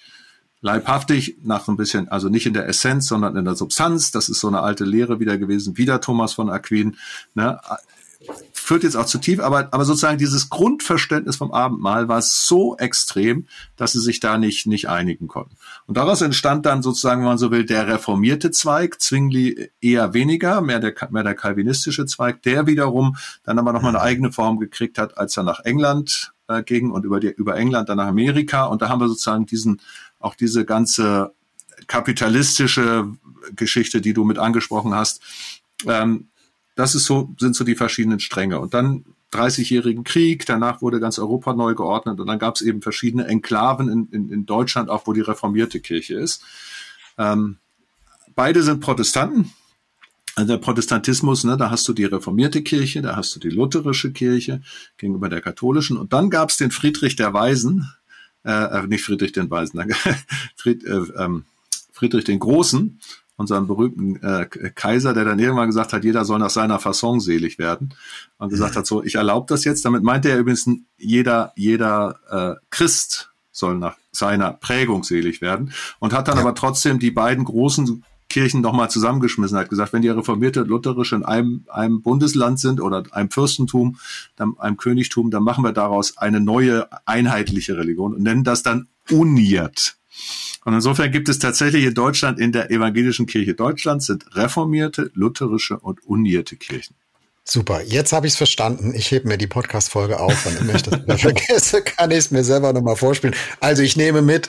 [0.62, 4.10] leibhaftig, nach so ein bisschen, also nicht in der Essenz, sondern in der Substanz.
[4.10, 6.96] Das ist so eine alte Lehre wieder gewesen, wieder Thomas von Aquin.
[7.34, 7.58] Ne?
[8.52, 13.46] Führt jetzt auch zu tief, aber, aber sozusagen dieses Grundverständnis vom Abendmahl war so extrem,
[13.76, 15.56] dass sie sich da nicht, nicht einigen konnten.
[15.86, 20.60] Und daraus entstand dann sozusagen, wenn man so will, der reformierte Zweig, Zwingli eher weniger,
[20.60, 24.98] mehr der, mehr der kalvinistische Zweig, der wiederum dann aber nochmal eine eigene Form gekriegt
[24.98, 28.66] hat, als er nach England äh, ging und über, die, über England dann nach Amerika.
[28.66, 29.80] Und da haben wir sozusagen diesen
[30.20, 31.32] auch diese ganze
[31.86, 33.10] kapitalistische
[33.56, 35.22] Geschichte, die du mit angesprochen hast,
[35.86, 36.28] ähm,
[36.76, 38.60] das ist so, sind so die verschiedenen Stränge.
[38.60, 42.82] Und dann 30-jährigen Krieg, danach wurde ganz Europa neu geordnet und dann gab es eben
[42.82, 46.42] verschiedene Enklaven in, in, in Deutschland, auch wo die reformierte Kirche ist.
[47.16, 47.58] Ähm,
[48.34, 49.52] beide sind Protestanten.
[50.36, 54.12] Also der Protestantismus, ne, da hast du die reformierte Kirche, da hast du die lutherische
[54.12, 54.62] Kirche
[54.96, 57.92] gegenüber der katholischen und dann gab es den Friedrich der Weisen,
[58.44, 59.94] äh, nicht Friedrich den Weisen, danke,
[60.56, 61.44] Fried, äh, ähm,
[61.92, 63.00] Friedrich den Großen,
[63.36, 67.58] unseren berühmten äh, Kaiser, der dann irgendwann gesagt hat, jeder soll nach seiner Fasson selig
[67.58, 67.94] werden
[68.36, 69.84] und gesagt hat, so, ich erlaube das jetzt.
[69.86, 70.68] Damit meinte er übrigens,
[70.98, 76.42] jeder, jeder äh, Christ soll nach seiner Prägung selig werden und hat dann ja.
[76.42, 81.24] aber trotzdem die beiden großen Kirchen nochmal zusammengeschmissen, hat gesagt, wenn die reformierte lutherische in
[81.24, 83.98] einem, einem Bundesland sind oder einem Fürstentum,
[84.36, 88.88] dann einem Königtum, dann machen wir daraus eine neue einheitliche Religion und nennen das dann
[89.10, 89.96] uniert.
[90.64, 95.78] Und insofern gibt es tatsächlich in Deutschland, in der evangelischen Kirche Deutschlands, sind reformierte, lutherische
[95.78, 96.96] und unierte Kirchen.
[97.52, 98.94] Super, jetzt habe ich es verstanden.
[98.94, 100.46] Ich hebe mir die Podcast-Folge auf.
[100.60, 103.34] Immer ich das wieder vergesse, kann ich es mir selber nochmal vorspielen.
[103.58, 104.48] Also ich nehme mit,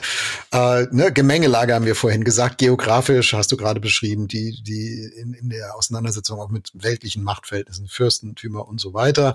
[0.52, 5.34] äh, ne, Gemengelage haben wir vorhin gesagt, geografisch hast du gerade beschrieben, die, die in,
[5.34, 9.34] in der Auseinandersetzung auch mit weltlichen Machtverhältnissen, Fürstentümer und so weiter.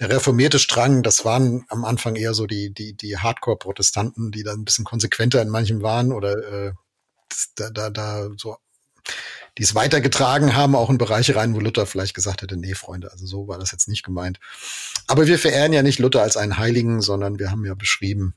[0.00, 4.54] Der reformierte Strang, das waren am Anfang eher so die, die, die Hardcore-Protestanten, die da
[4.54, 6.72] ein bisschen konsequenter in manchem waren oder äh,
[7.56, 8.56] da, da, da so
[9.58, 13.10] die es weitergetragen haben, auch in Bereiche rein, wo Luther vielleicht gesagt hätte, nee, Freunde,
[13.10, 14.38] also so war das jetzt nicht gemeint.
[15.06, 18.34] Aber wir verehren ja nicht Luther als einen Heiligen, sondern wir haben ja beschrieben,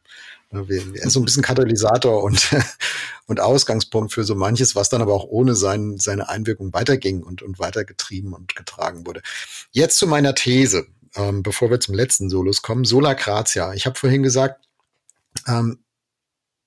[0.51, 2.49] ne, er ist so ein bisschen Katalysator und,
[3.25, 7.41] und Ausgangspunkt für so manches, was dann aber auch ohne sein, seine Einwirkung weiterging und,
[7.41, 9.21] und weitergetrieben und getragen wurde.
[9.71, 12.85] Jetzt zu meiner These, ähm, bevor wir zum letzten Solus kommen.
[12.85, 13.73] Sola Grazia.
[13.73, 14.65] Ich habe vorhin gesagt,
[15.47, 15.79] ähm,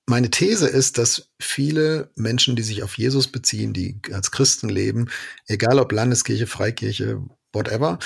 [0.05, 5.09] meine These ist, dass viele Menschen, die sich auf Jesus beziehen, die als Christen leben,
[5.47, 7.21] egal ob Landeskirche, Freikirche,
[7.53, 7.99] whatever,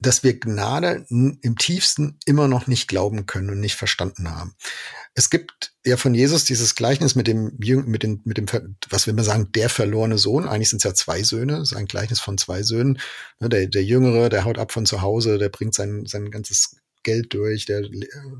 [0.00, 4.54] dass wir Gnade im tiefsten immer noch nicht glauben können und nicht verstanden haben.
[5.14, 8.46] Es gibt ja von Jesus dieses Gleichnis mit dem, mit dem, mit dem,
[8.88, 10.48] was wir immer sagen, der verlorene Sohn.
[10.48, 12.98] Eigentlich sind es ja zwei Söhne, es ist ein Gleichnis von zwei Söhnen.
[13.40, 16.76] Ne, der, der Jüngere, der haut ab von zu Hause, der bringt sein, sein ganzes
[17.02, 17.82] Geld durch, der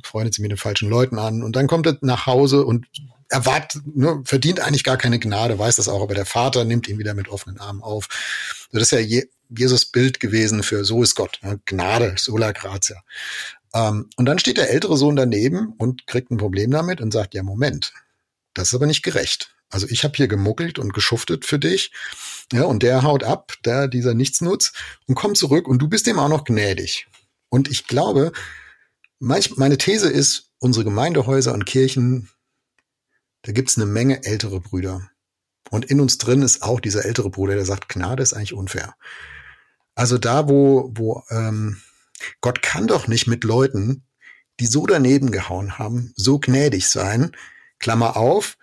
[0.03, 2.87] freundet sich mit den falschen Leuten an und dann kommt er nach Hause und
[3.29, 6.99] erwartet, ne, verdient eigentlich gar keine Gnade, weiß das auch, aber der Vater nimmt ihn
[6.99, 8.09] wieder mit offenen Armen auf.
[8.73, 13.03] Das ist ja je, Jesus Bild gewesen für so ist Gott, ne, Gnade, sola gratia.
[13.73, 17.35] Ähm, und dann steht der ältere Sohn daneben und kriegt ein Problem damit und sagt,
[17.35, 17.93] ja, Moment,
[18.53, 19.55] das ist aber nicht gerecht.
[19.71, 21.93] Also ich habe hier gemuckelt und geschuftet für dich.
[22.53, 24.73] Ja, und der haut ab, der, dieser Nichtsnutz,
[25.07, 27.07] und kommt zurück und du bist dem auch noch gnädig.
[27.51, 28.33] Und ich glaube,
[29.19, 32.31] manch, meine These ist, unsere Gemeindehäuser und Kirchen,
[33.43, 35.11] da gibt's eine Menge ältere Brüder.
[35.71, 38.95] Und in uns drin ist auch dieser ältere Bruder, der sagt, Gnade ist eigentlich unfair.
[39.95, 41.81] Also da, wo, wo ähm,
[42.41, 44.05] Gott kann doch nicht mit Leuten,
[44.59, 47.33] die so daneben gehauen haben, so gnädig sein.
[47.79, 48.59] Klammer auf,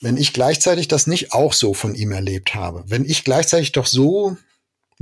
[0.00, 3.86] wenn ich gleichzeitig das nicht auch so von ihm erlebt habe, wenn ich gleichzeitig doch
[3.86, 4.36] so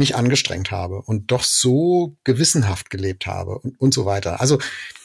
[0.00, 4.40] mich angestrengt habe und doch so gewissenhaft gelebt habe und, und so weiter.
[4.40, 4.58] Also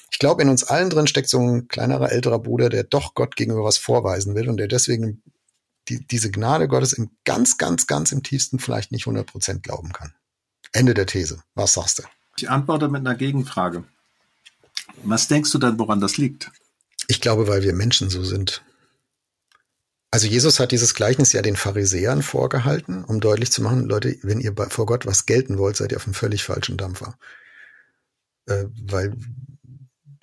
[0.10, 3.36] ich glaube, in uns allen drin steckt so ein kleinerer älterer Bruder, der doch Gott
[3.36, 5.22] gegenüber was vorweisen will und der deswegen
[5.90, 9.92] die, diese Gnade Gottes im ganz, ganz, ganz im tiefsten vielleicht nicht 100 Prozent glauben
[9.92, 10.14] kann.
[10.72, 11.44] Ende der These.
[11.54, 12.04] Was sagst du?
[12.38, 13.84] Ich antworte mit einer Gegenfrage.
[15.04, 16.52] Was denkst du dann, woran das liegt?
[17.08, 18.64] Ich glaube, weil wir Menschen so sind.
[20.16, 24.40] Also Jesus hat dieses Gleichnis ja den Pharisäern vorgehalten, um deutlich zu machen, Leute, wenn
[24.40, 27.18] ihr vor Gott was gelten wollt, seid ihr auf einem völlig falschen Dampfer.
[28.46, 29.14] Äh, weil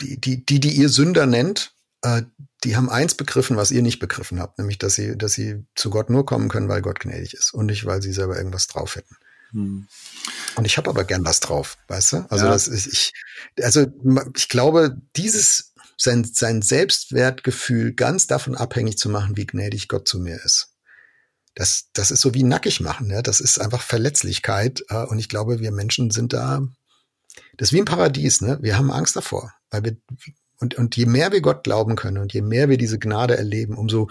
[0.01, 2.22] die, die, die, die ihr Sünder nennt, äh,
[2.64, 5.90] die haben eins begriffen, was ihr nicht begriffen habt, nämlich, dass sie, dass sie zu
[5.90, 8.97] Gott nur kommen können, weil Gott gnädig ist und nicht, weil sie selber irgendwas drauf
[8.97, 9.14] hätten.
[9.51, 9.88] Hm.
[10.57, 12.26] Und ich habe aber gern was drauf, weißt du?
[12.30, 12.51] Also ja.
[12.51, 13.12] das ist, ich,
[13.61, 13.93] also
[14.34, 15.71] ich glaube, dieses
[16.03, 20.70] sein, sein Selbstwertgefühl ganz davon abhängig zu machen, wie gnädig Gott zu mir ist.
[21.55, 23.22] Das, das ist so wie nackig machen, ja?
[23.22, 24.84] das ist einfach Verletzlichkeit.
[24.88, 26.62] Äh, und ich glaube, wir Menschen sind da,
[27.57, 28.59] das ist wie ein Paradies, ne?
[28.61, 29.96] Wir haben Angst davor, weil wir,
[30.59, 33.76] und, und je mehr wir Gott glauben können und je mehr wir diese Gnade erleben,
[33.76, 34.09] umso,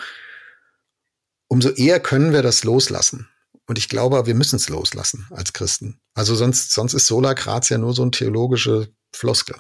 [1.48, 3.28] umso eher können wir das loslassen.
[3.68, 6.00] Und ich glaube, wir müssen es loslassen als Christen.
[6.14, 9.56] Also sonst, sonst ist Sola Gratia nur so ein theologische Floskel.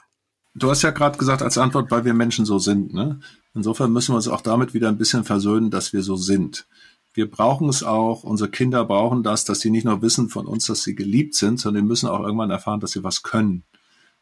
[0.53, 2.93] Du hast ja gerade gesagt als Antwort, weil wir Menschen so sind.
[2.93, 3.19] Ne?
[3.53, 6.67] Insofern müssen wir uns auch damit wieder ein bisschen versöhnen, dass wir so sind.
[7.13, 10.65] Wir brauchen es auch, unsere Kinder brauchen das, dass sie nicht nur wissen von uns,
[10.65, 13.63] dass sie geliebt sind, sondern die müssen auch irgendwann erfahren, dass sie was können,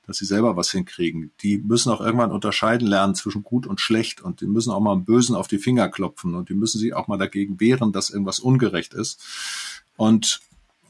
[0.07, 1.32] dass sie selber was hinkriegen.
[1.41, 4.93] Die müssen auch irgendwann unterscheiden lernen zwischen gut und schlecht und die müssen auch mal
[4.93, 8.09] einem Bösen auf die Finger klopfen und die müssen sich auch mal dagegen wehren, dass
[8.09, 9.19] irgendwas ungerecht ist.
[9.97, 10.41] Und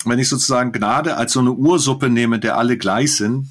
[0.06, 3.50] wenn ich sozusagen Gnade als so eine Ursuppe nehme, der alle gleich sind,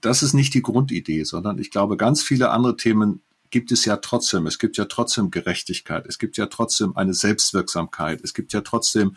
[0.00, 3.96] das ist nicht die Grundidee, sondern ich glaube, ganz viele andere Themen gibt es ja
[3.96, 4.46] trotzdem.
[4.46, 6.06] Es gibt ja trotzdem Gerechtigkeit.
[6.06, 8.20] Es gibt ja trotzdem eine Selbstwirksamkeit.
[8.22, 9.16] Es gibt ja trotzdem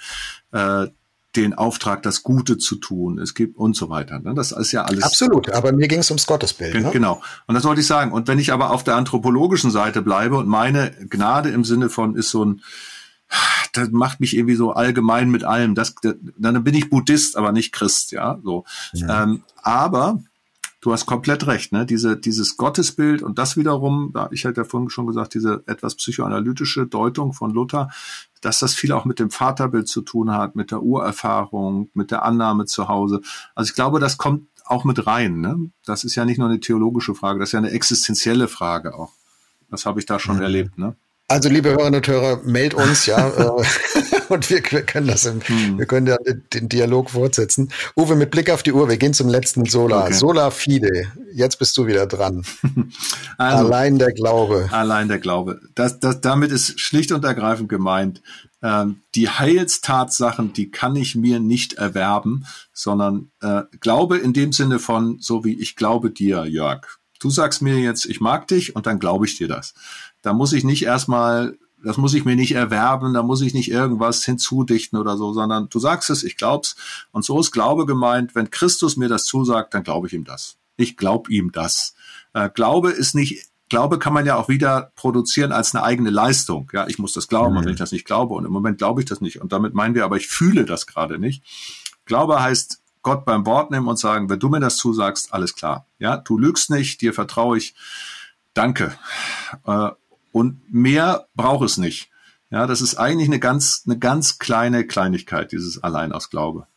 [0.52, 0.88] äh,
[1.36, 3.20] den Auftrag, das Gute zu tun.
[3.20, 4.20] Es gibt und so weiter.
[4.20, 4.34] Ne?
[4.34, 5.04] Das ist ja alles.
[5.04, 5.50] Absolut.
[5.52, 6.76] Aber mir ging es ums Gottesbild.
[6.76, 6.92] Ne?
[6.92, 7.22] Genau.
[7.48, 8.12] Und das wollte ich sagen.
[8.12, 12.16] Und wenn ich aber auf der anthropologischen Seite bleibe und meine Gnade im Sinne von
[12.16, 12.62] ist so ein
[13.74, 15.74] das macht mich irgendwie so allgemein mit allem.
[15.74, 15.96] Das,
[16.38, 18.40] dann bin ich Buddhist, aber nicht Christ, ja.
[18.44, 18.66] So.
[18.92, 19.24] Ja.
[19.24, 20.20] Ähm, aber
[20.82, 21.86] du hast komplett recht, ne?
[21.86, 26.88] Diese, dieses Gottesbild und das wiederum, ich hatte ja vorhin schon gesagt, diese etwas psychoanalytische
[26.88, 27.90] Deutung von Luther,
[28.42, 32.24] dass das viel auch mit dem Vaterbild zu tun hat, mit der Urerfahrung, mit der
[32.24, 33.22] Annahme zu Hause.
[33.54, 35.40] Also ich glaube, das kommt auch mit rein.
[35.40, 35.72] Ne?
[35.86, 39.12] Das ist ja nicht nur eine theologische Frage, das ist ja eine existenzielle Frage auch.
[39.70, 40.42] Das habe ich da schon mhm.
[40.42, 40.78] erlebt.
[40.78, 40.96] Ne?
[41.32, 43.22] Also, liebe Hörerinnen und Hörer, meldet uns, ja.
[43.32, 43.46] Äh,
[44.28, 45.80] und wir, wir, können das im, hm.
[45.80, 46.18] wir können ja
[46.54, 47.72] den Dialog fortsetzen.
[47.96, 50.04] Uwe, mit Blick auf die Uhr, wir gehen zum letzten Sola.
[50.04, 50.14] Okay.
[50.14, 51.08] Sola Fide.
[51.34, 52.44] Jetzt bist du wieder dran.
[53.38, 54.70] Also, allein der Glaube.
[54.72, 55.62] Allein der Glaube.
[55.74, 58.22] Das, das, damit ist schlicht und ergreifend gemeint,
[58.62, 64.78] ähm, die Heilstatsachen, die kann ich mir nicht erwerben, sondern äh, Glaube in dem Sinne
[64.78, 67.00] von, so wie ich glaube dir, Jörg.
[67.20, 69.74] Du sagst mir jetzt, ich mag dich und dann glaube ich dir das.
[70.22, 73.72] Da muss ich nicht erstmal das muss ich mir nicht erwerben, da muss ich nicht
[73.72, 76.76] irgendwas hinzudichten oder so, sondern du sagst es, ich glaub's.
[77.12, 80.58] Und so ist Glaube gemeint, wenn Christus mir das zusagt, dann glaube ich ihm das.
[80.78, 81.96] Ich glaube ihm das.
[82.34, 86.70] Äh, Glaube ist nicht Glaube kann man ja auch wieder produzieren als eine eigene Leistung.
[86.74, 87.58] Ja, ich muss das glauben, mhm.
[87.60, 89.74] und wenn ich das nicht glaube, und im Moment glaube ich das nicht, und damit
[89.74, 91.42] meinen wir aber, ich fühle das gerade nicht.
[92.04, 95.88] Glaube heißt, Gott beim Wort nehmen und sagen, wenn du mir das zusagst, alles klar.
[96.00, 97.74] Ja, du lügst nicht, dir vertraue ich.
[98.54, 98.94] Danke.
[100.32, 102.10] Und mehr braucht es nicht.
[102.50, 106.68] Ja, das ist eigentlich eine ganz, eine ganz kleine Kleinigkeit, dieses Allein aus Glaube.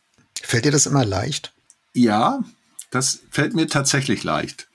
[0.41, 1.53] Fällt dir das immer leicht?
[1.93, 2.43] Ja,
[2.91, 4.67] das fällt mir tatsächlich leicht.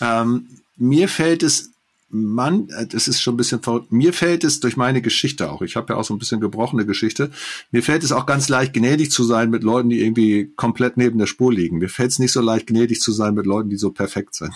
[0.00, 1.70] Ähm, mir fällt es,
[2.10, 5.62] man, äh, das ist schon ein bisschen verrückt, mir fällt es durch meine Geschichte auch,
[5.62, 7.30] ich habe ja auch so ein bisschen gebrochene Geschichte,
[7.70, 11.18] mir fällt es auch ganz leicht, gnädig zu sein mit Leuten, die irgendwie komplett neben
[11.18, 11.78] der Spur liegen.
[11.78, 14.52] Mir fällt es nicht so leicht, gnädig zu sein mit Leuten, die so perfekt sind.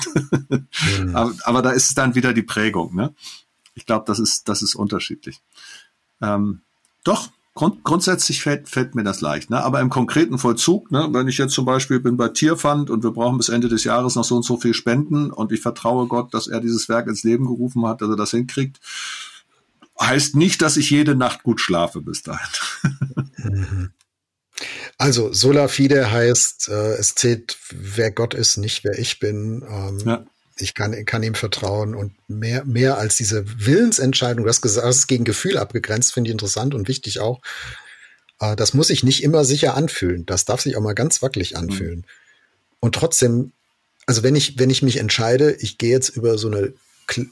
[1.00, 1.10] Mhm.
[1.16, 2.94] aber, aber, da ist es dann wieder die Prägung.
[2.94, 3.14] Ne?
[3.78, 5.40] Ich glaube, das ist, das ist unterschiedlich.
[6.20, 6.62] Ähm,
[7.04, 9.62] doch, Grund, grundsätzlich fällt, fällt mir das leicht, ne?
[9.62, 11.08] aber im konkreten Vollzug, ne?
[11.12, 14.16] wenn ich jetzt zum Beispiel bin bei Tierfund und wir brauchen bis Ende des Jahres
[14.16, 17.22] noch so und so viel Spenden und ich vertraue Gott, dass er dieses Werk ins
[17.22, 18.80] Leben gerufen hat, dass er das hinkriegt,
[20.00, 23.90] heißt nicht, dass ich jede Nacht gut schlafe bis dahin.
[25.00, 29.64] Also sola fide heißt, äh, es zählt, wer Gott ist, nicht wer ich bin.
[29.68, 30.24] Ähm, ja
[30.58, 35.58] ich kann, kann ihm vertrauen und mehr, mehr als diese Willensentscheidung, das ist gegen Gefühl
[35.58, 37.40] abgegrenzt, finde ich interessant und wichtig auch.
[38.40, 40.26] Äh, das muss sich nicht immer sicher anfühlen.
[40.26, 41.58] Das darf sich auch mal ganz wackelig mhm.
[41.58, 41.98] anfühlen.
[41.98, 42.04] Mhm.
[42.80, 43.52] Und trotzdem,
[44.06, 46.72] also wenn ich, wenn ich mich entscheide, ich gehe jetzt über so eine,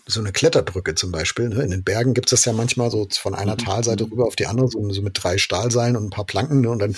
[0.06, 1.62] so eine Kletterbrücke zum Beispiel, ne?
[1.62, 3.58] in den Bergen gibt es das ja manchmal so von einer mhm.
[3.58, 4.12] Talseite mhm.
[4.12, 6.70] rüber auf die andere, so, so mit drei Stahlseilen und ein paar Planken, ne?
[6.70, 6.96] und dann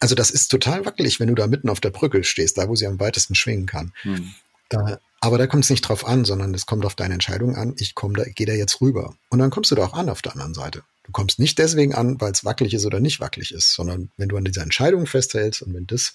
[0.00, 2.76] also das ist total wackelig, wenn du da mitten auf der Brücke stehst, da wo
[2.76, 3.92] sie am weitesten schwingen kann.
[4.04, 4.34] Mhm.
[4.68, 7.74] Da, aber da kommt es nicht drauf an, sondern es kommt auf deine Entscheidung an.
[7.78, 9.14] Ich komme da, gehe da jetzt rüber.
[9.30, 10.82] Und dann kommst du da auch an auf der anderen Seite.
[11.04, 14.28] Du kommst nicht deswegen an, weil es wackelig ist oder nicht wackelig ist, sondern wenn
[14.28, 16.14] du an dieser Entscheidung festhältst und wenn das,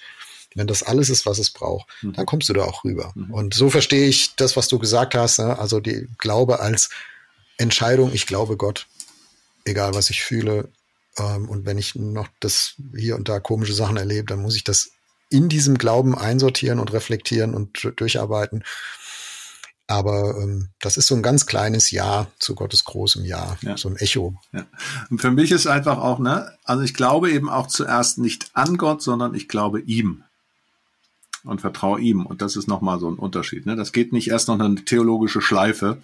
[0.56, 2.14] wenn das alles ist, was es braucht, mhm.
[2.14, 3.12] dann kommst du da auch rüber.
[3.16, 3.32] Mhm.
[3.32, 5.40] Und so verstehe ich das, was du gesagt hast.
[5.40, 5.58] Ne?
[5.58, 6.90] Also die Glaube als
[7.58, 8.12] Entscheidung.
[8.14, 8.88] Ich glaube Gott,
[9.66, 10.70] egal was ich fühle.
[11.18, 14.64] Ähm, und wenn ich noch das hier und da komische Sachen erlebe, dann muss ich
[14.64, 14.92] das
[15.30, 18.64] in diesem Glauben einsortieren und reflektieren und durcharbeiten.
[19.88, 23.76] Aber ähm, das ist so ein ganz kleines Ja zu Gottes großem Ja, ja.
[23.76, 24.36] so ein Echo.
[24.52, 24.66] Ja.
[25.10, 28.78] Und für mich ist einfach auch, ne, also ich glaube eben auch zuerst nicht an
[28.78, 30.24] Gott, sondern ich glaube ihm
[31.44, 32.26] und vertraue ihm.
[32.26, 33.66] Und das ist nochmal so ein Unterschied.
[33.66, 33.76] Ne?
[33.76, 35.98] Das geht nicht erst noch eine theologische Schleife,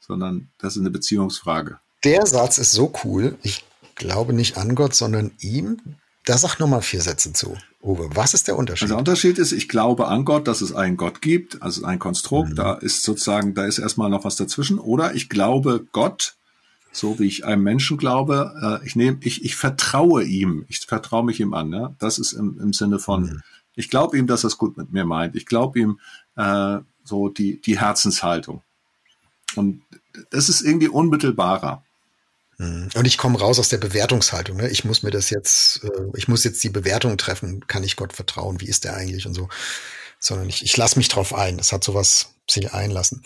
[0.00, 1.78] sondern das ist eine Beziehungsfrage.
[2.02, 3.36] Der Satz ist so cool.
[3.42, 3.64] Ich
[3.94, 5.78] glaube nicht an Gott, sondern ihm.
[6.24, 7.56] Da sag nochmal vier Sätze zu.
[7.80, 8.84] Uwe, was ist der Unterschied?
[8.84, 11.98] Also der Unterschied ist, ich glaube an Gott, dass es einen Gott gibt, also ein
[11.98, 12.56] Konstrukt, mhm.
[12.56, 14.78] da ist sozusagen, da ist erstmal noch was dazwischen.
[14.78, 16.36] Oder ich glaube Gott,
[16.90, 21.24] so wie ich einem Menschen glaube, äh, ich nehme, ich, ich vertraue ihm, ich vertraue
[21.24, 21.72] mich ihm an.
[21.72, 21.94] Ja?
[21.98, 23.42] Das ist im, im Sinne von, mhm.
[23.76, 25.36] ich glaube ihm, dass er es gut mit mir meint.
[25.36, 26.00] Ich glaube ihm
[26.34, 28.62] äh, so die, die Herzenshaltung.
[29.54, 29.82] Und
[30.30, 31.84] das ist irgendwie unmittelbarer.
[32.58, 32.88] Mhm.
[32.94, 34.56] Und ich komme raus aus der Bewertungshaltung.
[34.56, 34.68] Ne?
[34.68, 37.66] Ich muss mir das jetzt, äh, ich muss jetzt die Bewertung treffen.
[37.66, 38.60] Kann ich Gott vertrauen?
[38.60, 39.48] Wie ist der eigentlich und so?
[40.18, 41.58] Sondern ich, ich lasse mich drauf ein.
[41.58, 43.22] Das hat sowas sich einlassen.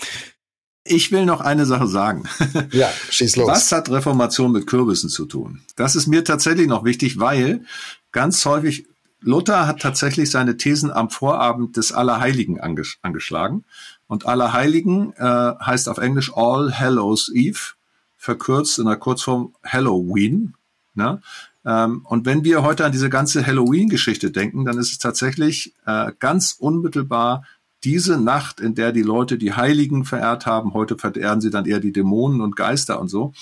[0.85, 2.25] Ich will noch eine Sache sagen.
[2.73, 3.49] Ja, schieß los.
[3.49, 5.63] Was hat Reformation mit Kürbissen zu tun?
[5.77, 7.65] Das ist mir tatsächlich noch wichtig, weil
[8.13, 8.87] ganz häufig
[9.21, 13.65] Luther hat tatsächlich seine Thesen am Vorabend des Allerheiligen anges angeschlagen.
[14.07, 17.75] Und Allerheiligen äh, heißt auf Englisch All Hallows Eve
[18.23, 20.55] verkürzt in der Kurzform Halloween.
[20.95, 21.21] Ne?
[21.67, 26.13] Ähm, und wenn wir heute an diese ganze Halloween-Geschichte denken, dann ist es tatsächlich äh,
[26.21, 27.45] ganz unmittelbar
[27.83, 31.81] diese Nacht, in der die Leute die Heiligen verehrt haben, heute verehren sie dann eher
[31.81, 33.33] die Dämonen und Geister und so.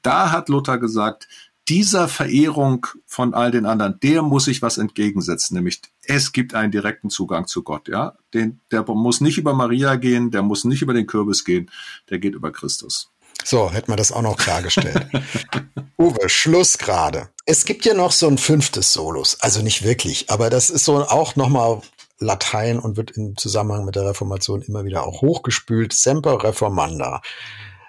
[0.00, 1.26] Da hat Luther gesagt,
[1.68, 6.70] dieser Verehrung von all den anderen, der muss sich was entgegensetzen, nämlich es gibt einen
[6.70, 8.14] direkten Zugang zu Gott, ja.
[8.32, 11.68] Den, der muss nicht über Maria gehen, der muss nicht über den Kürbis gehen,
[12.10, 13.10] der geht über Christus.
[13.44, 15.06] So, hätten wir das auch noch klargestellt.
[15.98, 17.28] Uwe, Schluss gerade.
[17.46, 19.38] Es gibt ja noch so ein fünftes Solus.
[19.40, 21.82] Also nicht wirklich, aber das ist so auch nochmal
[22.18, 25.92] Latein und wird im Zusammenhang mit der Reformation immer wieder auch hochgespült.
[25.92, 27.22] Semper Reformanda.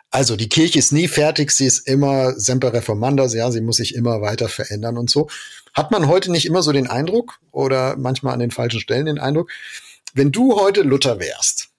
[0.10, 3.96] Also die Kirche ist nie fertig, sie ist immer Semper Reformanda, ja, sie muss sich
[3.96, 5.30] immer weiter verändern und so.
[5.74, 9.20] Hat man heute nicht immer so den Eindruck oder manchmal an den falschen Stellen den
[9.20, 9.50] Eindruck,
[10.14, 11.70] wenn du heute Luther wärst,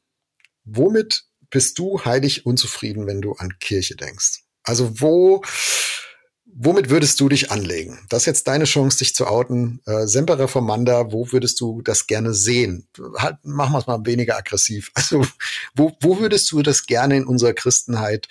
[0.65, 4.41] womit bist du heilig unzufrieden, wenn du an Kirche denkst?
[4.65, 5.43] Also wo,
[6.47, 7.99] womit würdest du dich anlegen?
[8.09, 9.81] Das ist jetzt deine Chance, dich zu outen.
[9.85, 12.89] Äh, Semper Reformanda, wo würdest du das gerne sehen?
[13.19, 14.91] Halt, machen wir es mal weniger aggressiv.
[15.03, 15.27] Also,
[15.75, 18.29] wo, wo würdest du das gerne in unserer Christenheit,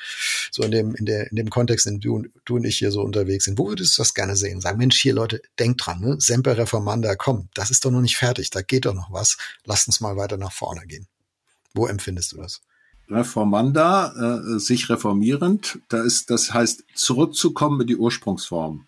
[0.52, 2.92] so in dem, in der, in dem Kontext, in dem du, du und ich hier
[2.92, 4.62] so unterwegs sind, wo würdest du das gerne sehen?
[4.62, 6.16] Sagen, Mensch, hier Leute, denkt dran, ne?
[6.18, 9.38] Semper Reformanda, komm, das ist doch noch nicht fertig, da geht doch noch was.
[9.66, 11.08] Lass uns mal weiter nach vorne gehen.
[11.74, 12.62] Wo empfindest du das?
[13.12, 18.86] Reformanda, äh, sich reformierend, da ist, das heißt, zurückzukommen in die Ursprungsform.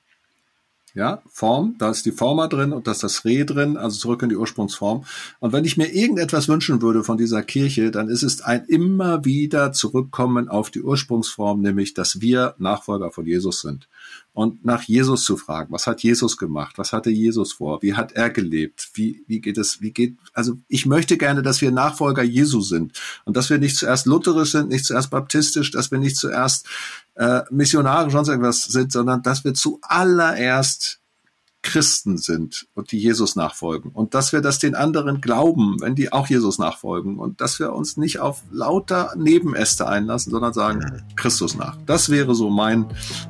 [0.95, 4.21] Ja, Form, da ist die Forma drin und da ist das Re drin, also zurück
[4.21, 5.05] in die Ursprungsform.
[5.39, 9.25] Und wenn ich mir irgendetwas wünschen würde von dieser Kirche, dann ist es ein immer
[9.25, 13.87] wieder zurückkommen auf die Ursprungsform, nämlich, dass wir Nachfolger von Jesus sind
[14.33, 15.71] und nach Jesus zu fragen.
[15.71, 16.77] Was hat Jesus gemacht?
[16.77, 17.81] Was hatte Jesus vor?
[17.83, 18.89] Wie hat er gelebt?
[18.95, 22.99] Wie, wie geht es, wie geht, also ich möchte gerne, dass wir Nachfolger Jesu sind
[23.25, 26.67] und dass wir nicht zuerst lutherisch sind, nicht zuerst baptistisch, dass wir nicht zuerst
[27.15, 31.02] äh, missionarisch sonst irgendwas sind, sondern dass wir zuallererst
[31.63, 36.11] Christen sind und die Jesus nachfolgen und dass wir das den anderen glauben, wenn die
[36.11, 41.55] auch Jesus nachfolgen und dass wir uns nicht auf lauter Nebenäste einlassen, sondern sagen Christus
[41.55, 41.77] nach.
[41.85, 42.85] Das wäre so mein,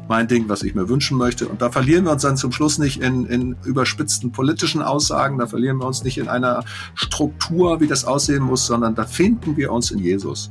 [0.10, 1.48] mein Ding, was ich mir wünschen möchte.
[1.48, 5.46] Und da verlieren wir uns dann zum Schluss nicht in, in überspitzten politischen Aussagen, da
[5.46, 6.66] verlieren wir uns nicht in einer
[6.96, 10.50] Struktur, wie das aussehen muss, sondern da finden wir uns in Jesus.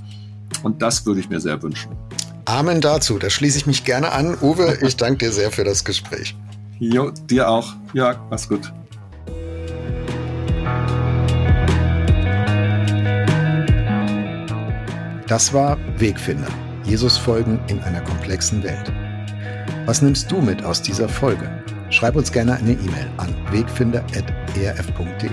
[0.62, 1.90] Und das würde ich mir sehr wünschen.
[2.44, 3.18] Amen dazu.
[3.18, 4.36] Da schließe ich mich gerne an.
[4.40, 6.36] Uwe, ich danke dir sehr für das Gespräch.
[6.84, 7.74] Jo, dir auch.
[7.92, 8.72] Ja, mach's gut.
[15.28, 16.48] Das war Wegfinder.
[16.82, 18.92] Jesus folgen in einer komplexen Welt.
[19.86, 21.48] Was nimmst du mit aus dieser Folge?
[21.90, 25.28] Schreib uns gerne eine E-Mail an wegfinder.erf.de.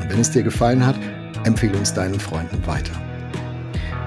[0.00, 0.96] Und wenn es dir gefallen hat,
[1.44, 2.94] empfehle uns deinen Freunden weiter.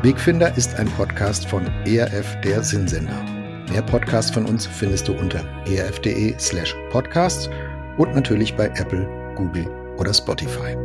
[0.02, 3.41] Wegfinder ist ein Podcast von ERF der Sinnsender.
[3.72, 7.50] Mehr Podcasts von uns findest du unter erf.de slash podcasts
[7.98, 9.08] und natürlich bei Apple,
[9.38, 9.66] Google
[9.98, 10.76] oder Spotify.